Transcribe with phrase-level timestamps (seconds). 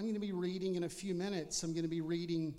[0.00, 1.62] I'm going to be reading in a few minutes.
[1.62, 2.54] I'm going to be reading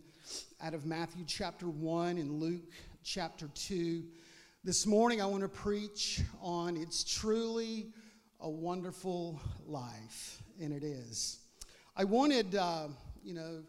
[0.62, 2.72] out of Matthew chapter 1 and Luke
[3.04, 4.04] chapter 2.
[4.64, 7.88] This morning, I want to preach on It's Truly
[8.42, 11.40] a Wonderful Life, and it is.
[11.98, 12.90] I wanted, uh,
[13.24, 13.64] you know,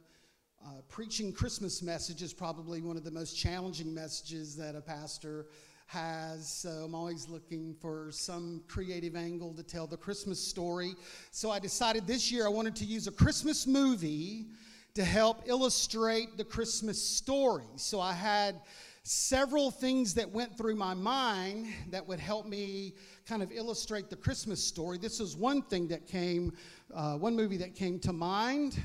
[0.63, 5.47] uh, preaching Christmas message is probably one of the most challenging messages that a pastor
[5.93, 6.49] has.
[6.49, 10.95] So I'm always looking for some creative angle to tell the Christmas story.
[11.33, 14.47] So I decided this year I wanted to use a Christmas movie
[14.95, 17.67] to help illustrate the Christmas story.
[17.77, 18.63] So I had
[19.03, 22.95] several things that went through my mind that would help me
[23.27, 24.97] kind of illustrate the Christmas story.
[24.97, 26.55] This is one thing that came,
[26.95, 28.83] uh, one movie that came to mind.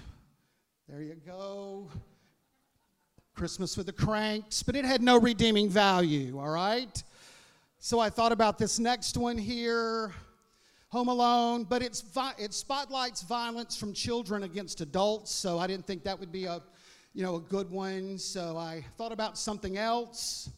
[0.90, 1.90] There you go.
[3.38, 7.04] Christmas with the Cranks, but it had no redeeming value, all right?
[7.78, 10.12] So I thought about this next one here,
[10.90, 12.04] Home Alone, but it's
[12.40, 16.64] it spotlights violence from children against adults, so I didn't think that would be a,
[17.14, 18.18] you know, a good one.
[18.18, 20.50] So I thought about something else.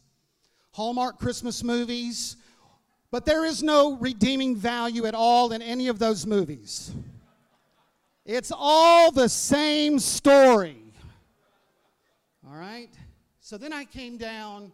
[0.71, 2.37] Hallmark Christmas movies,
[3.11, 6.93] but there is no redeeming value at all in any of those movies.
[8.25, 10.88] It's all the same story.
[12.49, 12.89] All right?
[13.41, 14.71] So then I came down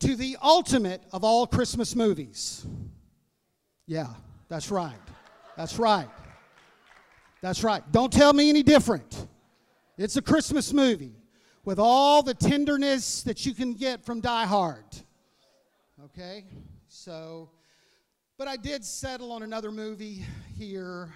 [0.00, 2.66] to the ultimate of all Christmas movies.
[3.86, 4.08] Yeah,
[4.48, 4.92] that's right.
[5.56, 6.08] That's right.
[7.40, 7.82] That's right.
[7.90, 9.28] Don't tell me any different.
[9.96, 11.14] It's a Christmas movie
[11.64, 14.84] with all the tenderness that you can get from Die Hard.
[16.04, 16.44] Okay?
[16.88, 17.50] So,
[18.36, 20.24] but I did settle on another movie
[20.56, 21.14] here.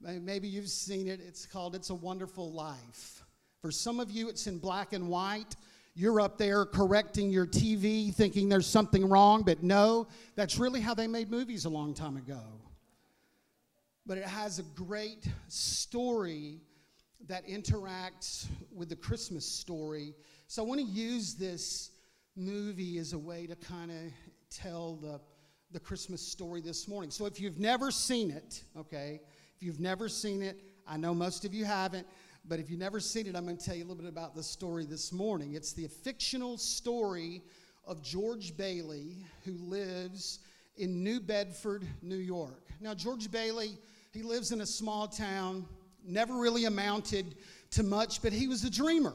[0.00, 1.20] Maybe you've seen it.
[1.20, 3.22] It's called It's a Wonderful Life.
[3.60, 5.54] For some of you, it's in black and white.
[5.94, 10.94] You're up there correcting your TV, thinking there's something wrong, but no, that's really how
[10.94, 12.40] they made movies a long time ago.
[14.06, 16.60] But it has a great story
[17.28, 20.14] that interacts with the Christmas story.
[20.46, 21.90] So I want to use this
[22.36, 23.96] movie as a way to kind of
[24.48, 25.20] tell the,
[25.70, 27.10] the Christmas story this morning.
[27.10, 29.20] So if you've never seen it, okay,
[29.54, 32.06] if you've never seen it, I know most of you haven't.
[32.48, 34.34] But if you've never seen it, I'm going to tell you a little bit about
[34.34, 35.54] the story this morning.
[35.54, 37.42] It's the fictional story
[37.86, 40.40] of George Bailey, who lives
[40.76, 42.68] in New Bedford, New York.
[42.80, 43.78] Now, George Bailey,
[44.12, 45.66] he lives in a small town,
[46.04, 47.36] never really amounted
[47.72, 49.14] to much, but he was a dreamer.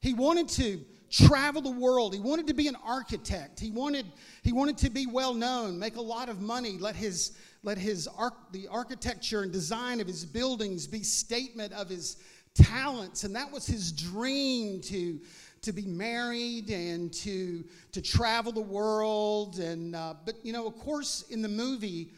[0.00, 2.14] He wanted to travel the world.
[2.14, 3.60] He wanted to be an architect.
[3.60, 4.06] He wanted,
[4.42, 7.32] he wanted to be well known, make a lot of money, let his,
[7.62, 12.16] let his arch, the architecture and design of his buildings be statement of his
[12.54, 15.20] talents, and that was his dream to
[15.62, 19.58] to be married and to to travel the world.
[19.58, 22.10] And uh, but you know, of course, in the movie,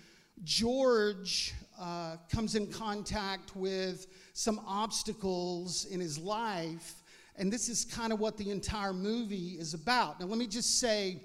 [0.45, 7.03] George uh, comes in contact with some obstacles in his life,
[7.37, 10.21] and this is kind of what the entire movie is about.
[10.21, 11.21] Now, let me just say,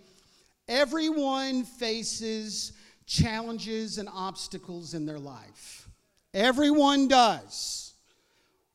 [0.67, 2.73] everyone faces
[3.05, 5.89] challenges and obstacles in their life.
[6.33, 7.80] Everyone does.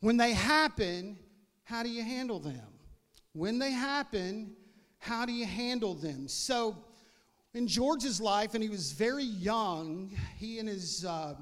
[0.01, 1.19] When they happen,
[1.65, 2.67] how do you handle them?
[3.33, 4.55] When they happen,
[4.99, 6.29] how do you handle them?
[6.29, 6.77] So,
[7.55, 11.35] in George's life, and he was very young, he and his, uh,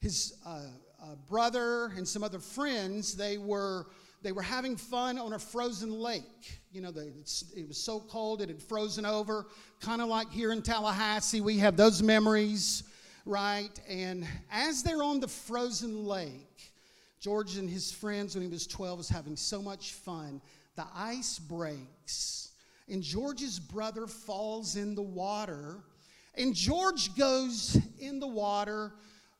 [0.00, 0.60] his uh,
[1.02, 3.86] uh, brother and some other friends, they were,
[4.20, 6.60] they were having fun on a frozen lake.
[6.70, 7.12] You know, the,
[7.56, 9.46] it was so cold it had frozen over,
[9.80, 11.40] kind of like here in Tallahassee.
[11.40, 12.82] We have those memories,
[13.24, 13.70] right?
[13.88, 16.53] And as they're on the frozen lake,
[17.24, 20.42] George and his friends, when he was 12, was having so much fun.
[20.76, 22.50] The ice breaks,
[22.86, 25.78] and George's brother falls in the water.
[26.34, 28.92] And George goes in the water,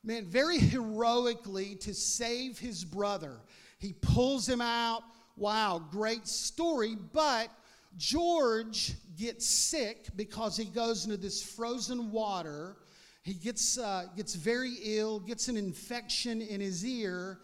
[0.03, 3.35] man, very heroically to save his brother.
[3.81, 5.03] He pulls him out.
[5.37, 6.97] Wow, great story.
[7.13, 7.51] But
[7.99, 12.77] George gets sick because he goes into this frozen water.
[13.25, 17.41] He gets, uh, gets very ill, gets an infection in his ear,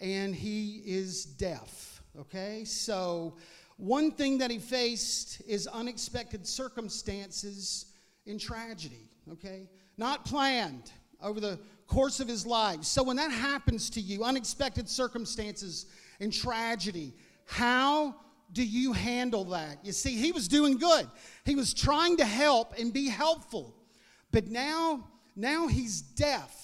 [0.00, 2.02] and he is deaf.
[2.18, 2.64] Okay?
[2.64, 3.36] So,
[3.76, 7.86] one thing that he faced is unexpected circumstances
[8.26, 9.08] in tragedy.
[9.32, 9.68] Okay?
[9.96, 10.92] Not planned.
[11.20, 12.84] over the course of his life.
[12.84, 15.86] So when that happens to you, unexpected circumstances
[16.20, 17.14] and tragedy,
[17.46, 18.16] how
[18.52, 19.78] do you handle that?
[19.84, 21.06] You see, he was doing good.
[21.44, 23.74] He was trying to help and be helpful.
[24.32, 26.63] But now, now he's deaf.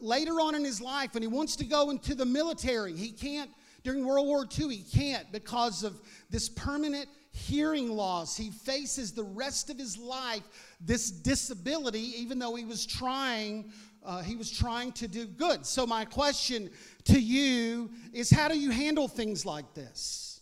[0.00, 3.50] Later on in his life, when he wants to go into the military, he can't.
[3.82, 6.00] During World War II, he can't because of
[6.30, 8.36] this permanent hearing loss.
[8.36, 10.42] He faces the rest of his life
[10.80, 13.72] this disability, even though he was trying.
[14.04, 15.64] Uh, he was trying to do good.
[15.64, 16.70] So, my question
[17.04, 20.32] to you is how do you handle things like this?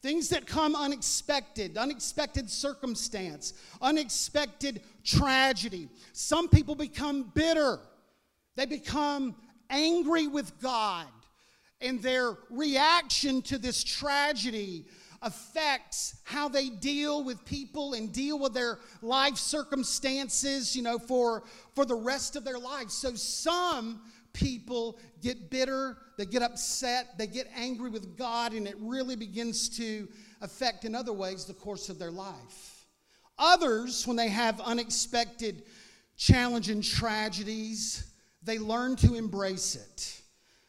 [0.00, 5.88] Things that come unexpected, unexpected circumstance, unexpected tragedy.
[6.12, 7.80] Some people become bitter,
[8.58, 9.36] they become
[9.70, 11.06] angry with God,
[11.80, 14.86] and their reaction to this tragedy
[15.22, 21.44] affects how they deal with people and deal with their life circumstances, you know, for,
[21.76, 22.94] for the rest of their lives.
[22.94, 24.00] So some
[24.32, 29.68] people get bitter, they get upset, they get angry with God, and it really begins
[29.78, 30.08] to
[30.40, 32.86] affect in other ways the course of their life.
[33.38, 35.62] Others, when they have unexpected
[36.16, 38.07] challenge and tragedies,
[38.42, 40.22] they learn to embrace it.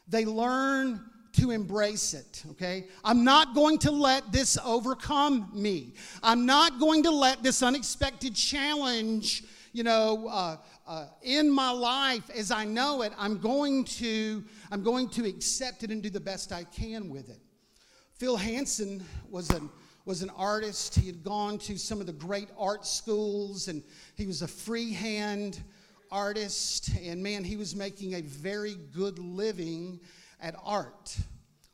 [0.07, 1.01] They learn
[1.33, 2.87] to embrace it, okay?
[3.03, 5.93] I'm not going to let this overcome me.
[6.23, 10.57] I'm not going to let this unexpected challenge, you know, uh,
[10.87, 15.83] uh, in my life as I know it, I'm going to I'm going to accept
[15.83, 17.39] it and do the best I can with it.
[18.15, 19.69] Phil Hansen was an
[20.05, 20.95] was an artist.
[20.95, 23.83] He had gone to some of the great art schools and
[24.15, 25.61] he was a freehand
[26.11, 29.99] artist and man, he was making a very good living
[30.41, 31.17] at art.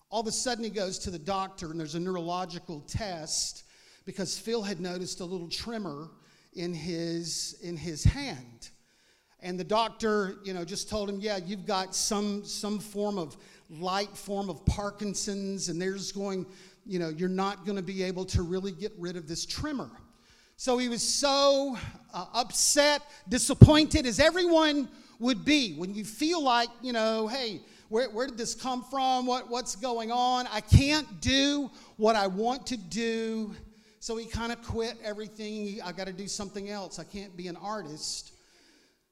[0.09, 3.63] All of a sudden he goes to the doctor and there's a neurological test
[4.05, 6.09] because Phil had noticed a little tremor
[6.53, 8.69] in his in his hand
[9.41, 13.35] and the doctor you know just told him yeah you've got some some form of
[13.69, 16.45] light form of parkinson's and there's going
[16.85, 19.89] you know you're not going to be able to really get rid of this tremor
[20.57, 21.77] so he was so
[22.13, 25.75] uh, upset disappointed as everyone would be.
[25.75, 29.25] When you feel like you know hey where, where did this come from?
[29.27, 30.47] What, what's going on?
[30.51, 33.53] I can't do what i want to do.
[33.99, 35.79] So he kind of quit everything.
[35.83, 36.99] I got to do something else.
[36.99, 38.33] I can't be an artist.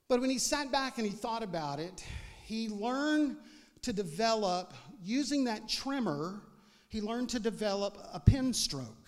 [0.08, 2.04] But when he sat back and he thought about it,
[2.44, 3.38] he learned
[3.84, 4.74] to develop,
[5.04, 6.42] using that tremor,
[6.90, 9.08] he learned to develop a pen stroke.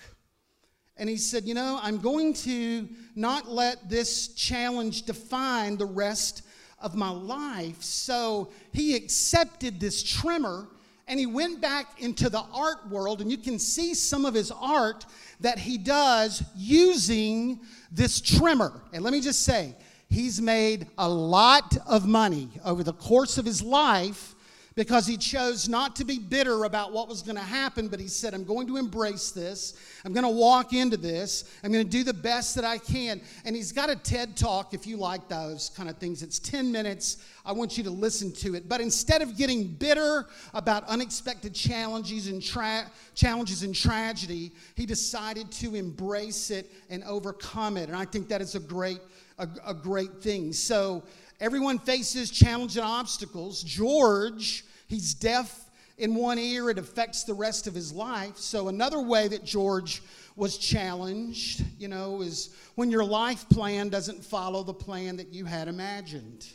[0.97, 6.43] And he said, You know, I'm going to not let this challenge define the rest
[6.79, 7.81] of my life.
[7.81, 10.67] So he accepted this tremor
[11.07, 13.21] and he went back into the art world.
[13.21, 15.05] And you can see some of his art
[15.39, 17.59] that he does using
[17.91, 18.81] this tremor.
[18.93, 19.75] And let me just say,
[20.07, 24.34] He's made a lot of money over the course of his life
[24.75, 28.09] because he chose not to be bitter about what was going to happen, but he
[28.09, 29.73] said, I'm going to embrace this.
[30.03, 31.45] I'm going to walk into this.
[31.63, 33.21] I'm going to do the best that I can.
[33.45, 36.21] And he's got a TED talk if you like those kind of things.
[36.21, 37.17] It's 10 minutes.
[37.45, 38.67] I want you to listen to it.
[38.67, 45.51] But instead of getting bitter about unexpected challenges and tra- challenges and tragedy, he decided
[45.53, 47.87] to embrace it and overcome it.
[47.87, 48.99] And I think that is a great
[49.37, 50.53] a, a great thing.
[50.53, 51.03] So
[51.39, 53.63] everyone faces challenge and obstacles.
[53.63, 55.65] George, he's deaf
[55.97, 58.37] in one ear, it affects the rest of his life.
[58.37, 60.03] So another way that George
[60.35, 65.45] was challenged, you know, is when your life plan doesn't follow the plan that you
[65.45, 66.45] had imagined.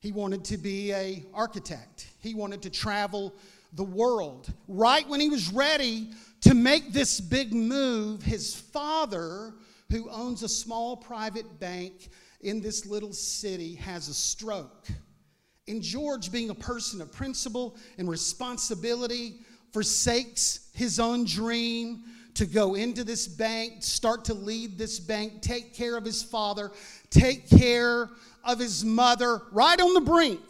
[0.00, 2.08] He wanted to be a architect.
[2.20, 3.32] He wanted to travel
[3.74, 4.52] the world.
[4.68, 6.10] Right when he was ready
[6.42, 9.54] to make this big move, his father
[9.90, 12.08] who owns a small private bank
[12.44, 14.86] in this little city has a stroke.
[15.66, 19.40] And George, being a person of principle and responsibility,
[19.72, 25.72] forsakes his own dream to go into this bank, start to lead this bank, take
[25.72, 26.70] care of his father,
[27.10, 28.10] take care
[28.44, 30.40] of his mother, right on the brink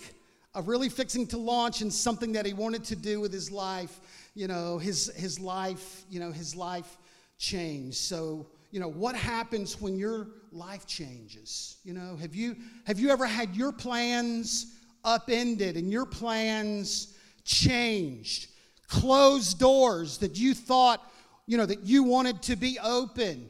[0.55, 4.01] of really fixing to launch in something that he wanted to do with his life.
[4.35, 6.97] You know, his, his life, you know, his life
[7.39, 7.97] changed.
[7.97, 11.77] So you know what happens when your life changes?
[11.85, 12.57] You know have you
[12.89, 18.49] have you ever had your plans upended and your plans changed?
[18.89, 21.01] Closed doors that you thought
[21.47, 23.49] you know that you wanted to be open.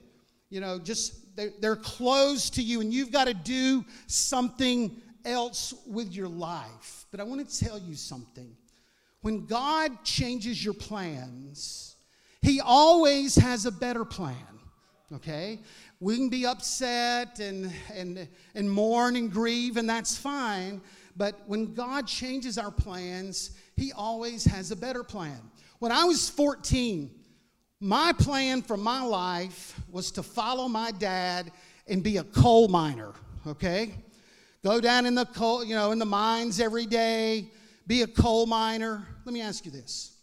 [0.50, 5.72] You know just they're, they're closed to you and you've got to do something else
[5.86, 7.06] with your life.
[7.10, 8.54] But i want to tell you something.
[9.22, 11.96] When god changes your plans
[12.42, 14.53] he always has a better plan
[15.12, 15.60] okay?
[16.00, 20.80] We can be upset and, and, and mourn and grieve, and that's fine.
[21.16, 25.40] But when God changes our plans, He always has a better plan.
[25.78, 27.10] When I was 14,
[27.80, 31.52] my plan for my life was to follow my dad
[31.86, 33.12] and be a coal miner,
[33.46, 33.94] okay?
[34.64, 37.50] Go down in the coal, you know, in the mines every day,
[37.86, 39.06] be a coal miner.
[39.26, 40.16] Let me ask you this.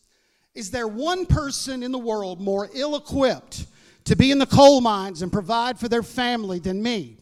[0.56, 3.68] Is there one person in the world more ill equipped
[4.12, 7.15] to be in the coal mines and provide for their family than me?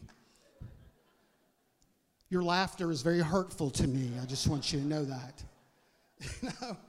[2.30, 4.10] Your laughter is very hurtful to me.
[4.20, 6.76] I just want you to know that.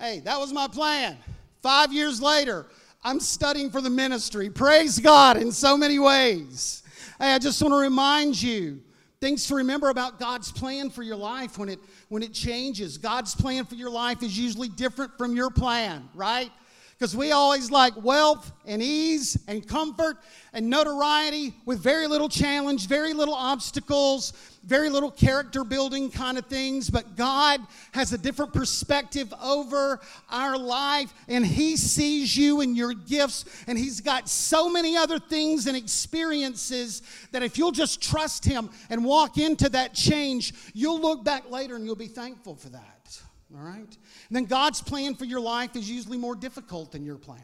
[0.00, 1.16] Hey, that was my plan.
[1.60, 2.66] Five years later,
[3.02, 4.48] I'm studying for the ministry.
[4.48, 6.84] Praise God in so many ways.
[7.18, 8.80] Hey, I just want to remind you
[9.20, 11.80] things to remember about God's plan for your life when it
[12.10, 12.96] when it changes.
[12.96, 16.52] God's plan for your life is usually different from your plan, right?
[16.98, 20.16] Because we always like wealth and ease and comfort
[20.52, 24.32] and notoriety with very little challenge, very little obstacles,
[24.64, 26.90] very little character building kind of things.
[26.90, 27.60] But God
[27.92, 33.78] has a different perspective over our life, and He sees you and your gifts, and
[33.78, 39.04] He's got so many other things and experiences that if you'll just trust Him and
[39.04, 42.97] walk into that change, you'll look back later and you'll be thankful for that.
[43.54, 43.76] All right?
[43.76, 47.40] And then God's plan for your life is usually more difficult than your plan.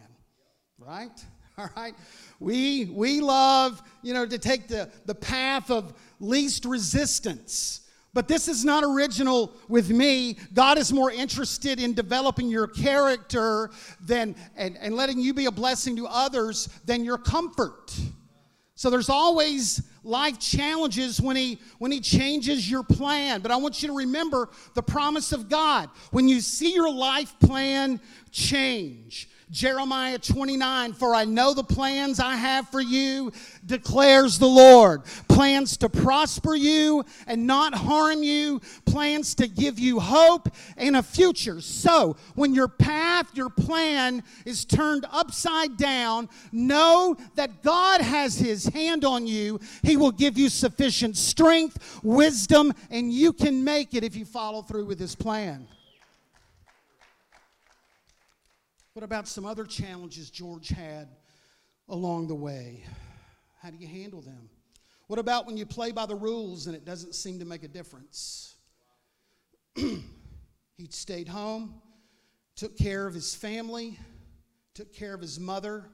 [0.79, 1.25] Right?
[1.59, 1.95] All right?
[2.41, 7.81] We we love, you know, to take the, the path of least resistance.
[8.13, 10.39] But this is not original with me.
[10.53, 13.71] God is more interested in developing your character
[14.01, 17.93] than and, and letting you be a blessing to others than your comfort.
[18.77, 23.41] So there's always life challenges when he when he changes your plan.
[23.41, 25.89] But I want you to remember the promise of God.
[26.11, 28.01] When you see your life plan
[28.33, 33.31] change, Jeremiah 29, for I know the plans I have for you,
[33.65, 35.05] declares the Lord.
[35.29, 41.05] Plans to prosper you and not harm you, plans to give you hope and a
[41.05, 41.61] future.
[41.61, 48.67] So, when your path, your plan is turned upside down, know that God has His
[48.67, 49.61] hand on you.
[49.85, 54.63] He will give you sufficient strength, wisdom, and you can make it if you follow
[54.63, 55.69] through with His plan.
[58.95, 61.09] What about some other challenges George had
[61.89, 62.85] along the way?
[63.61, 64.49] How do you handle them?
[65.09, 67.69] What about when you play by the rules and it doesn't seem to make a
[67.69, 68.55] difference?
[69.75, 71.83] he stayed home,
[72.55, 73.99] took care of his family,
[74.75, 75.87] took care of his mother,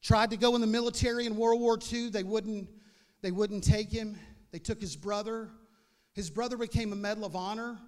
[0.00, 2.10] tried to go in the military in World War II.
[2.10, 2.68] They wouldn't,
[3.20, 4.16] they wouldn't take him.
[4.52, 5.50] They took his brother.
[6.12, 7.78] His brother became a Medal of Honor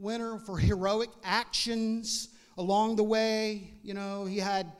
[0.00, 3.70] winner for heroic actions along the way.
[3.82, 4.72] You know, he had,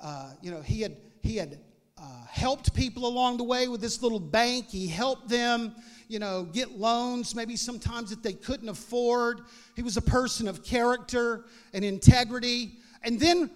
[0.00, 1.60] uh, you know, he had he had
[1.96, 4.68] uh, helped people along the way with this little bank.
[4.68, 5.76] He helped them,
[6.08, 9.42] you know, get loans maybe sometimes that they couldn't afford.
[9.76, 12.78] He was a person of character and integrity.
[13.04, 13.50] And then,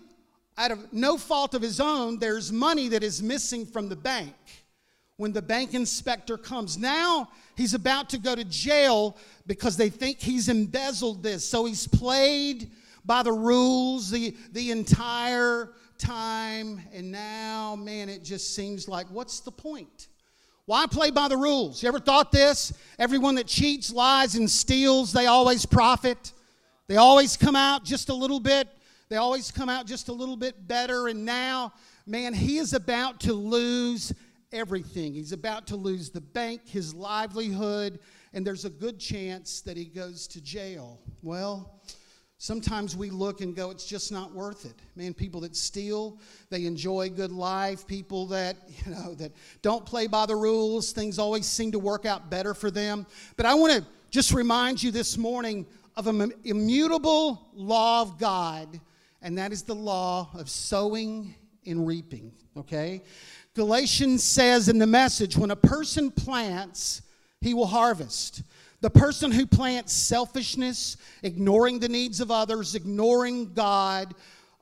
[0.59, 4.35] out of no fault of his own, there's money that is missing from the bank.
[5.17, 10.21] When the bank inspector comes, now he's about to go to jail because they think
[10.21, 11.49] he's embezzled this.
[11.49, 12.71] So he's played
[13.07, 16.83] by the rules the, the entire time.
[16.93, 20.09] And now, man, it just seems like, what's the point?
[20.67, 21.83] Why play by the rules?
[21.83, 22.73] You ever thought this?
[22.99, 26.33] Everyone that cheats, lies, and steals, they always profit.
[26.89, 28.69] They always come out just a little bit.
[29.09, 31.07] They always come out just a little bit better.
[31.07, 31.73] And now,
[32.05, 34.13] man, he is about to lose
[34.53, 35.15] everything.
[35.15, 38.01] He's about to lose the bank, his livelihood,
[38.33, 40.99] and there's a good chance that he goes to jail.
[41.23, 41.81] Well,
[42.39, 44.75] Sometimes we look and go, it's just not worth it.
[44.95, 46.19] Man, people that steal,
[46.51, 47.87] they enjoy good life.
[47.87, 52.05] People that, you know, that don't play by the rules, things always seem to work
[52.05, 53.07] out better for them.
[53.37, 55.67] But I want to just remind you this morning
[55.97, 58.81] of an immutable law of God,
[59.23, 63.03] and that is the law of sowing and reaping, okay?
[63.55, 67.01] Galatians says in the message, when a person plants,
[67.41, 68.43] he will harvest.
[68.81, 74.15] The person who plants selfishness, ignoring the needs of others, ignoring God,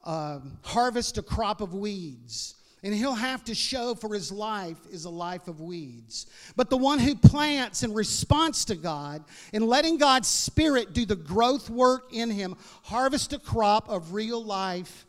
[0.04, 2.54] uh, harvest a crop of weeds.
[2.85, 6.26] And he'll have to show for his life is a life of weeds.
[6.54, 11.16] But the one who plants in response to God and letting God's Spirit do the
[11.16, 15.06] growth work in him, harvest a crop of real life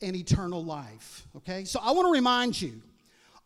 [0.00, 1.26] and eternal life.
[1.36, 1.64] Okay?
[1.64, 2.80] So I want to remind you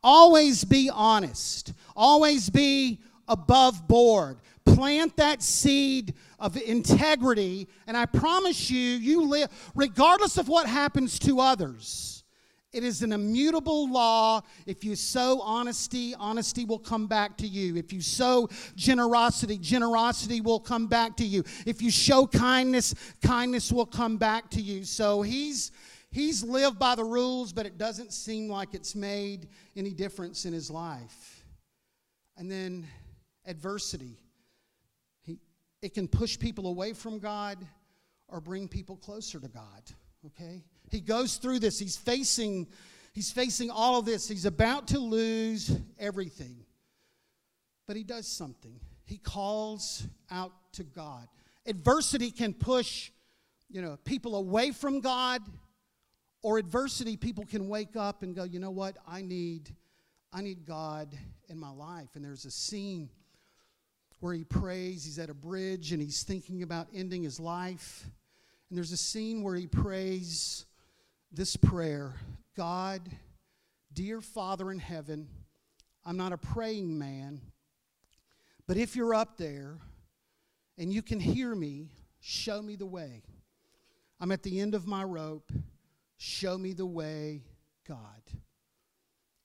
[0.00, 8.70] always be honest, always be above board plant that seed of integrity, and I promise
[8.70, 12.24] you, you live, regardless of what happens to others,
[12.72, 14.40] It is an immutable law.
[14.64, 17.76] If you sow honesty, honesty will come back to you.
[17.76, 21.44] If you sow generosity, generosity will come back to you.
[21.66, 24.84] If you show kindness, kindness will come back to you.
[24.84, 25.70] So he's
[26.10, 30.54] he's lived by the rules, but it doesn't seem like it's made any difference in
[30.54, 31.44] his life.
[32.38, 32.86] And then
[33.44, 34.16] adversity.
[35.82, 37.58] It can push people away from God
[38.28, 39.82] or bring people closer to God.
[40.26, 40.64] Okay?
[40.90, 41.78] He goes through this.
[41.78, 42.68] He's facing
[43.12, 44.28] he's facing all of this.
[44.28, 46.64] He's about to lose everything.
[47.86, 48.80] But he does something.
[49.04, 51.26] He calls out to God.
[51.66, 53.10] Adversity can push,
[53.68, 55.42] you know, people away from God
[56.42, 58.96] or adversity people can wake up and go, "You know what?
[59.06, 59.74] I need
[60.32, 63.10] I need God in my life." And there's a scene
[64.22, 68.04] where he prays, he's at a bridge and he's thinking about ending his life.
[68.68, 70.64] And there's a scene where he prays
[71.32, 72.14] this prayer
[72.56, 73.02] God,
[73.92, 75.26] dear Father in heaven,
[76.06, 77.40] I'm not a praying man,
[78.68, 79.78] but if you're up there
[80.78, 81.88] and you can hear me,
[82.20, 83.24] show me the way.
[84.20, 85.50] I'm at the end of my rope.
[86.16, 87.42] Show me the way,
[87.88, 88.22] God.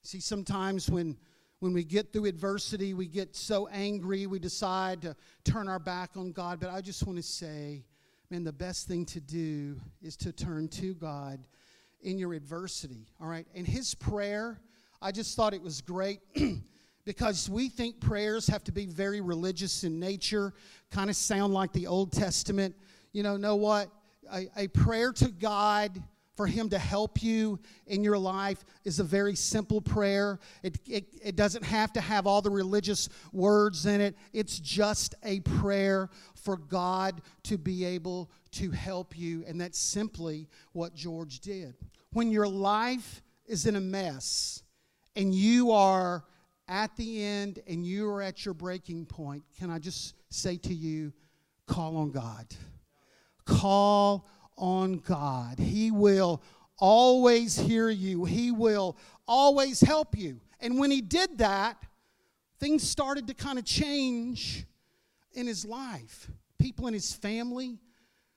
[0.04, 1.16] See, sometimes when
[1.60, 6.10] when we get through adversity, we get so angry, we decide to turn our back
[6.16, 6.60] on God.
[6.60, 7.84] But I just want to say,
[8.30, 11.40] man, the best thing to do is to turn to God
[12.00, 13.46] in your adversity, all right?
[13.54, 14.60] And his prayer,
[15.02, 16.20] I just thought it was great
[17.04, 20.54] because we think prayers have to be very religious in nature,
[20.92, 22.76] kind of sound like the Old Testament.
[23.12, 23.90] You know, know what?
[24.32, 26.00] A, a prayer to God
[26.38, 30.38] for Him to help you in your life is a very simple prayer.
[30.62, 34.16] It, it, it, doesn't have to have all the religious words in it.
[34.32, 39.44] It's just a prayer for God to be able to help you.
[39.48, 41.74] And that's simply what George did.
[42.12, 44.62] When your life is in a mess
[45.16, 46.22] and you are
[46.68, 50.72] at the end and you are at your breaking point, can I just say to
[50.72, 51.12] you,
[51.66, 52.46] call on God?
[53.44, 54.28] Call
[54.58, 55.58] on God.
[55.58, 56.42] He will
[56.78, 60.40] always hear you, He will always help you.
[60.60, 61.76] And when He did that,
[62.58, 64.66] things started to kind of change
[65.32, 66.30] in his life.
[66.58, 67.78] People in his family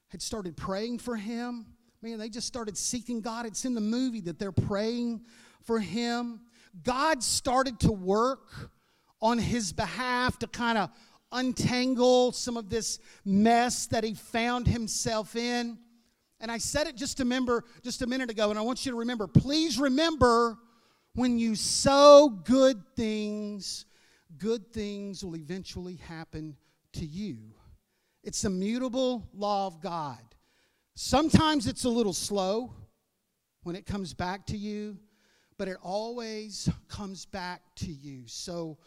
[0.10, 1.66] had started praying for him.
[2.02, 3.46] Man, they just started seeking God.
[3.46, 5.22] It's in the movie that they're praying
[5.64, 6.42] for him.
[6.84, 8.72] God started to work
[9.22, 10.90] on his behalf to kind of
[11.32, 15.78] untangle some of this mess that he found himself in.
[16.42, 18.92] And I said it just a member just a minute ago, and I want you
[18.92, 19.28] to remember.
[19.28, 20.58] Please remember
[21.14, 23.86] when you sow good things,
[24.38, 26.58] good things will eventually happen
[26.94, 27.38] to you.
[28.24, 30.20] It's a mutable law of God.
[30.96, 32.74] Sometimes it's a little slow
[33.64, 34.98] when it comes back to you,
[35.58, 38.24] but it always comes back to you.
[38.26, 38.78] So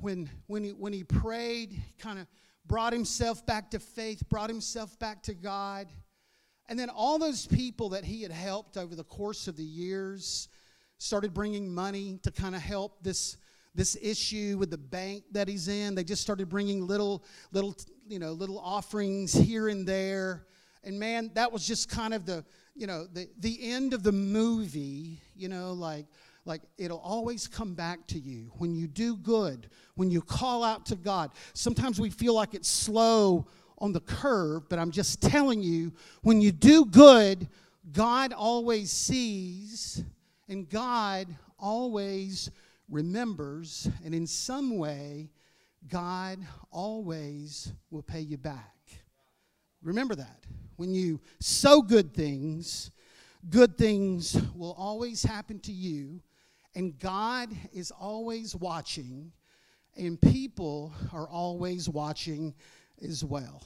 [0.00, 2.26] when when he when he prayed, kind of
[2.66, 5.88] brought himself back to faith, brought himself back to God.
[6.68, 10.48] And then all those people that he had helped over the course of the years
[10.98, 13.36] started bringing money to kind of help this
[13.74, 15.94] this issue with the bank that he's in.
[15.94, 17.76] They just started bringing little little
[18.06, 20.46] you know little offerings here and there.
[20.84, 24.12] And man, that was just kind of the you know the the end of the
[24.12, 26.06] movie, you know, like
[26.44, 30.86] like it'll always come back to you when you do good, when you call out
[30.86, 31.30] to God.
[31.52, 33.46] Sometimes we feel like it's slow
[33.78, 37.48] on the curve, but I'm just telling you, when you do good,
[37.92, 40.02] God always sees
[40.48, 42.50] and God always
[42.88, 45.30] remembers, and in some way,
[45.88, 46.38] God
[46.70, 48.74] always will pay you back.
[49.82, 50.44] Remember that.
[50.76, 52.90] When you sow good things,
[53.50, 56.20] good things will always happen to you,
[56.74, 59.32] and God is always watching,
[59.96, 62.54] and people are always watching
[63.02, 63.62] as well.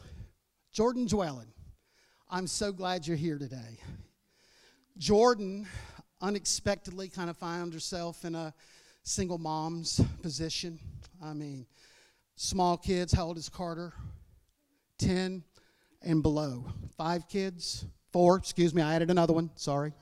[0.73, 1.49] Jordan Dwellin,
[2.31, 3.79] I'm so glad you're here today.
[4.99, 5.67] Jordan
[6.21, 8.55] unexpectedly kind of found herself in a
[9.03, 10.79] single mom's position.
[11.23, 11.67] I mean,
[12.37, 13.93] small kids, how old is Carter?
[14.99, 15.43] 10
[16.03, 16.65] and below.
[16.97, 19.51] Five kids, four, excuse me, I added another one.
[19.57, 19.93] Sorry.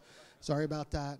[0.40, 1.18] Sorry about that.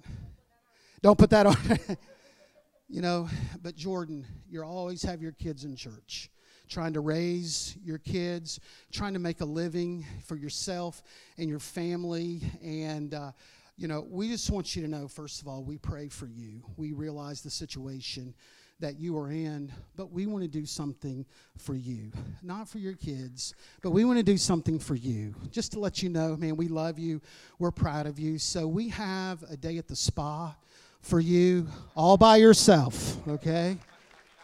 [1.03, 1.57] Don't put that on.
[2.88, 3.29] you know,
[3.62, 6.31] but Jordan, you always have your kids in church
[6.70, 8.61] trying to raise your kids,
[8.92, 11.02] trying to make a living for yourself
[11.37, 12.40] and your family.
[12.62, 13.33] And, uh,
[13.76, 16.62] you know, we just want you to know, first of all, we pray for you.
[16.76, 18.35] We realize the situation
[18.78, 21.26] that you are in, but we want to do something
[21.59, 22.11] for you.
[22.42, 25.35] Not for your kids, but we want to do something for you.
[25.50, 27.20] Just to let you know, man, we love you.
[27.59, 28.38] We're proud of you.
[28.38, 30.54] So we have a day at the spa
[31.02, 33.76] for you all by yourself, okay?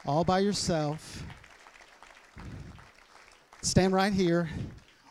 [0.05, 1.25] All by yourself.
[3.67, 4.49] Stand right here.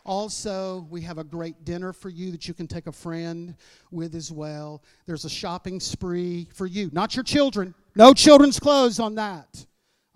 [0.06, 3.54] Also, we have a great dinner for you that you can take a friend
[3.90, 4.82] with as well.
[5.04, 7.74] There's a shopping spree for you, not your children.
[7.96, 9.66] No children's clothes on that.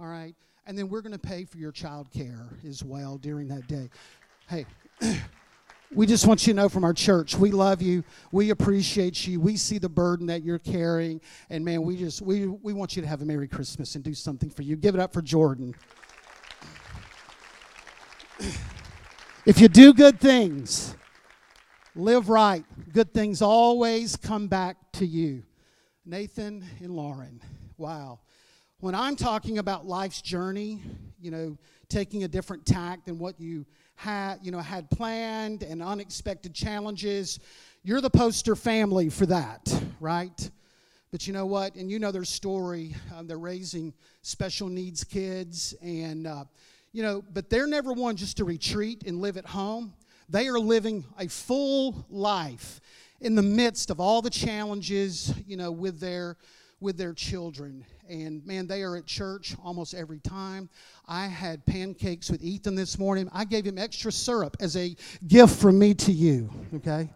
[0.01, 0.35] All right?
[0.67, 3.91] And then we're going to pay for your child care as well during that day.
[4.49, 4.65] Hey,
[5.95, 8.05] we just want you to know from our church, we love you.
[8.33, 9.39] We appreciate you.
[9.39, 11.21] We see the burden that you're carrying.
[11.51, 14.15] And man, we just we we want you to have a Merry Christmas and do
[14.15, 14.77] something for you.
[14.77, 15.75] Give it up for Jordan.
[19.47, 20.95] If you do good things,
[21.95, 25.43] live right, good things always come back to you.
[26.05, 27.41] Nathan and Lauren.
[27.79, 28.21] Wow.
[28.81, 30.83] When I'm talking about life's journey,
[31.21, 35.83] you know, taking a different tack than what you had, you know, had planned and
[35.83, 37.41] unexpected challenges,
[37.83, 40.51] you're the poster family for that, right?
[41.11, 41.75] But you know what?
[41.75, 42.95] And you know their story.
[43.15, 46.45] Um, they're raising special needs kids, and uh,
[46.93, 49.95] you know, but they're never one just to retreat and live at home.
[50.29, 52.81] They are living a full life
[53.21, 56.37] in the midst of all the challenges, you know, with their
[56.81, 57.85] with their children.
[58.09, 60.69] And man, they are at church almost every time.
[61.07, 63.29] I had pancakes with Ethan this morning.
[63.33, 67.11] I gave him extra syrup as a gift from me to you, okay?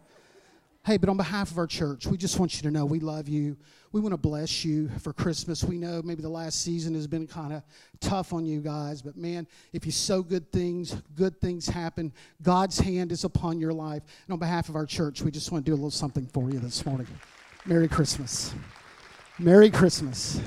[0.85, 3.27] Hey, but on behalf of our church, we just want you to know we love
[3.27, 3.57] you.
[3.95, 5.63] We want to bless you for Christmas.
[5.63, 7.63] We know maybe the last season has been kind of
[8.01, 12.13] tough on you guys, but man, if you sow good things, good things happen.
[12.43, 14.03] God's hand is upon your life.
[14.27, 16.51] And on behalf of our church, we just want to do a little something for
[16.51, 17.07] you this morning.
[17.67, 18.53] Merry Christmas.
[19.39, 20.41] Merry Christmas.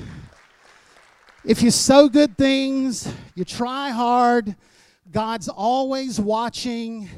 [1.42, 4.56] If you sow good things, you try hard,
[5.10, 7.08] God's always watching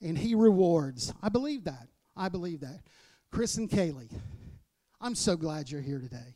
[0.00, 1.12] and He rewards.
[1.20, 1.88] I believe that.
[2.16, 2.82] I believe that.
[3.32, 4.12] Chris and Kaylee,
[5.00, 6.34] I'm so glad you're here today.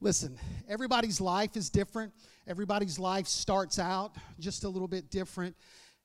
[0.00, 2.12] Listen, everybody's life is different.
[2.46, 5.54] Everybody's life starts out just a little bit different.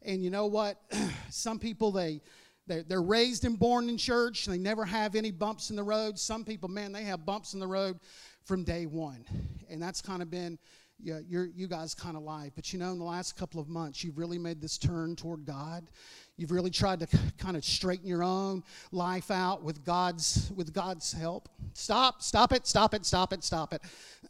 [0.01, 0.81] And you know what?
[1.29, 2.21] Some people, they,
[2.67, 4.45] they're, they're raised and born in church.
[4.45, 6.19] They never have any bumps in the road.
[6.19, 7.99] Some people, man, they have bumps in the road
[8.43, 9.25] from day one.
[9.69, 10.59] And that's kind of been
[10.99, 11.21] your,
[11.55, 12.51] you guys kind of life.
[12.55, 15.45] But you know, in the last couple of months, you've really made this turn toward
[15.45, 15.89] God.
[16.37, 17.07] You've really tried to
[17.39, 21.49] kind of straighten your own life out with God's with God's help.
[21.73, 23.81] Stop, stop it, stop it, stop it, stop it.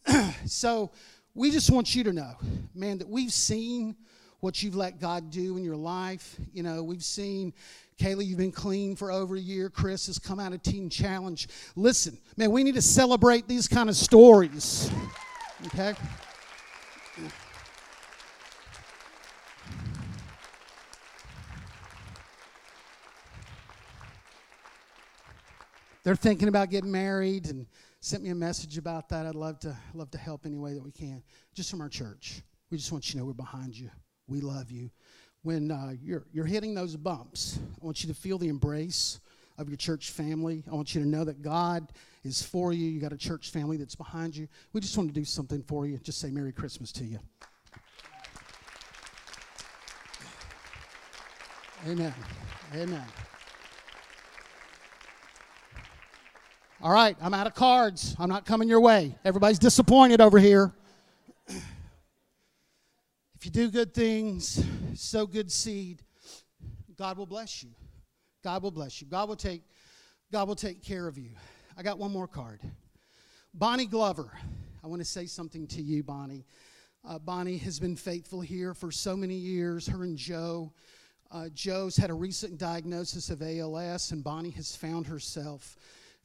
[0.50, 0.92] so
[1.36, 2.34] we just want you to know,
[2.74, 3.96] man, that we've seen
[4.40, 6.40] what you've let God do in your life.
[6.54, 7.54] You know, we've seen
[8.00, 9.70] Kaylee, you've been clean for over a year.
[9.70, 11.48] Chris has come out of Teen Challenge.
[11.76, 14.92] Listen, man, we need to celebrate these kind of stories.
[15.68, 15.94] Okay?
[26.08, 27.66] They're thinking about getting married and
[28.00, 29.26] sent me a message about that.
[29.26, 31.22] I'd love to love to help any way that we can.
[31.54, 32.44] Just from our church.
[32.72, 33.90] We just want you to know we're behind you.
[34.26, 34.90] We love you.
[35.44, 39.20] When uh, you're you're hitting those bumps, I want you to feel the embrace
[39.58, 40.64] of your church family.
[40.72, 41.92] I want you to know that God
[42.24, 42.88] is for you.
[42.88, 44.48] You got a church family that's behind you.
[44.72, 45.98] We just want to do something for you.
[45.98, 47.20] Just say Merry Christmas to you.
[51.86, 52.14] Amen.
[52.74, 53.04] Amen.
[56.80, 58.16] All right, I'm out of cards.
[58.20, 59.16] I'm not coming your way.
[59.26, 60.72] Everybody's disappointed over here.
[61.48, 64.64] If you do good things,
[64.94, 66.04] sow good seed,
[66.96, 67.70] God will bless you.
[68.44, 69.08] God will bless you.
[69.08, 69.64] God will take
[70.32, 71.32] God will take care of you.
[71.76, 72.62] I got one more card.
[73.56, 74.32] Bonnie Glover.
[74.84, 76.46] I want to say something to you, Bonnie.
[77.04, 79.88] Uh, Bonnie has been faithful here for so many years.
[79.88, 80.72] Her and Joe.
[81.32, 85.76] Uh, Joe's had a recent diagnosis of ALS, and Bonnie has found herself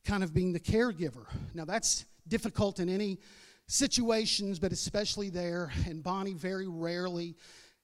[0.05, 1.27] kind of being the caregiver.
[1.55, 3.19] Now, that's difficult in any
[3.67, 5.71] situations, but especially there.
[5.87, 7.37] And Bonnie very rarely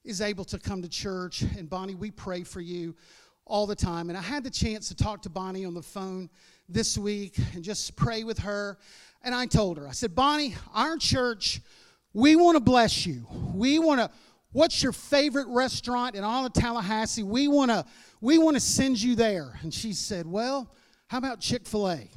[0.03, 1.41] is able to come to church.
[1.41, 2.95] And Bonnie, we pray for you
[3.45, 4.09] all the time.
[4.09, 6.29] And I had the chance to talk to Bonnie on the phone
[6.67, 8.77] this week and just pray with her.
[9.23, 11.61] And I told her, I said, Bonnie, our church,
[12.13, 13.25] we want to bless you.
[13.53, 14.09] We want to,
[14.51, 17.23] what's your favorite restaurant in all of Tallahassee?
[17.23, 17.85] We want to,
[18.21, 19.59] we want to send you there.
[19.61, 20.71] And she said, Well,
[21.09, 22.07] how about Chick fil A?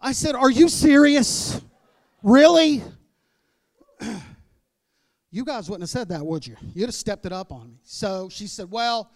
[0.00, 1.60] I said, Are you serious?
[2.24, 2.82] Really?
[5.30, 6.56] you guys wouldn't have said that, would you?
[6.74, 7.78] You'd have stepped it up on me.
[7.84, 9.12] So she said, Well,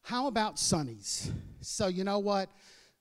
[0.00, 1.30] how about Sonny's?
[1.60, 2.48] So you know what?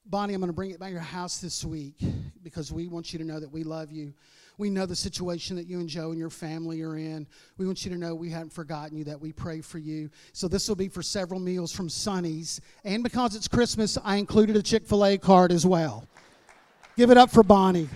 [0.06, 1.96] Bonnie, I'm going to bring it by your house this week
[2.44, 4.14] because we want you to know that we love you.
[4.58, 7.28] We know the situation that you and Joe and your family are in.
[7.58, 10.10] We want you to know we haven't forgotten you, that we pray for you.
[10.32, 12.62] So this will be for several meals from Sonny's.
[12.84, 16.08] And because it's Christmas, I included a Chick fil A card as well.
[16.96, 17.90] Give it up for Bonnie.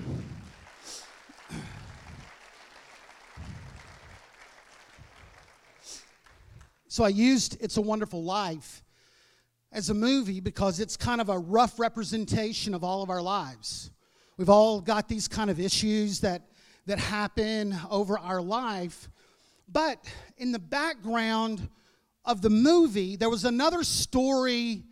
[6.89, 8.83] So I used It's a Wonderful Life
[9.71, 13.91] as a movie because it's kind of a rough representation of all of our lives.
[14.39, 16.43] We've all got these kind of issues that,
[16.85, 19.09] that happen over our life.
[19.67, 20.01] But
[20.37, 21.67] in the background
[22.23, 24.83] of the movie, there was another story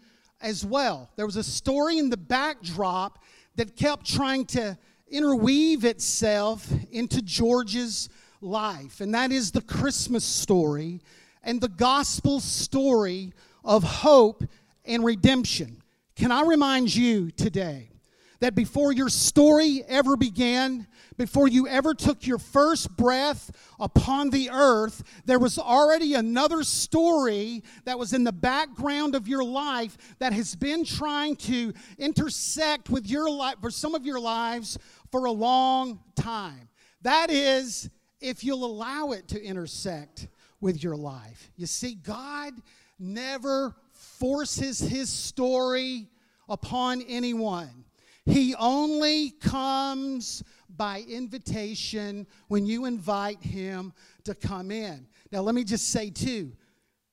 [0.42, 1.10] as well.
[1.16, 3.24] There was a story in the backdrop
[3.56, 8.10] that kept trying to interweave itself into George's
[8.42, 11.00] life, and that is the Christmas story
[11.42, 13.32] and the gospel story
[13.64, 14.44] of hope
[14.84, 15.82] and redemption.
[16.18, 17.92] Can I remind you today
[18.40, 24.50] that before your story ever began, before you ever took your first breath upon the
[24.52, 30.34] earth, there was already another story that was in the background of your life that
[30.34, 34.78] has been trying to intersect with your life, for some of your lives,
[35.12, 36.70] for a long time.
[37.02, 37.90] That is,
[38.22, 40.28] if you'll allow it to intersect
[40.60, 41.52] with your life.
[41.56, 42.54] You see, God
[43.00, 46.08] never forces his story
[46.50, 47.77] upon anyone.
[48.28, 53.94] He only comes by invitation when you invite him
[54.26, 55.08] to come in.
[55.32, 56.52] Now, let me just say, too,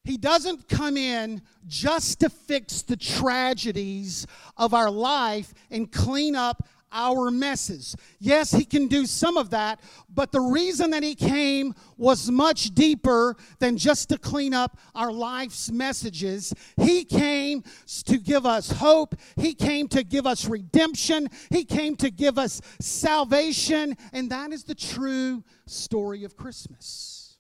[0.03, 6.69] he doesn't come in just to fix the tragedies of our life and clean up
[6.95, 7.97] our messes.
[8.21, 12.71] Yes, he can do some of that, but the reason that he came was much
[12.71, 16.55] deeper than just to clean up our life's messages.
[16.77, 17.65] He came
[18.05, 22.63] to give us hope, he came to give us redemption, he came to give us
[22.81, 27.39] salvation, and that is the true story of Christmas.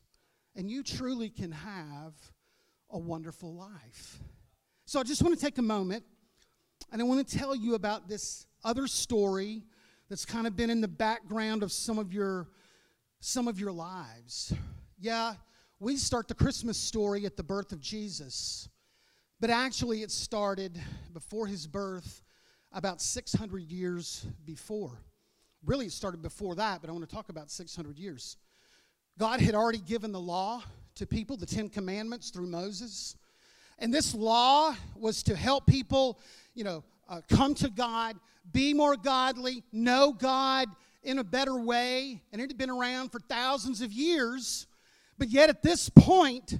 [0.56, 2.14] And you truly can have
[2.90, 4.20] a wonderful life.
[4.86, 6.04] So I just want to take a moment
[6.94, 9.64] and I want to tell you about this other story
[10.08, 12.46] that's kind of been in the background of some of your
[13.18, 14.52] some of your lives.
[15.00, 15.34] Yeah,
[15.80, 18.68] we start the Christmas story at the birth of Jesus.
[19.40, 20.80] But actually it started
[21.12, 22.22] before his birth
[22.70, 25.00] about 600 years before.
[25.66, 28.36] Really it started before that, but I want to talk about 600 years.
[29.18, 30.62] God had already given the law
[30.94, 33.16] to people, the 10 commandments through Moses.
[33.78, 36.18] And this law was to help people,
[36.54, 38.16] you know, uh, come to God,
[38.52, 40.68] be more godly, know God
[41.02, 42.22] in a better way.
[42.32, 44.66] And it had been around for thousands of years.
[45.18, 46.58] But yet, at this point,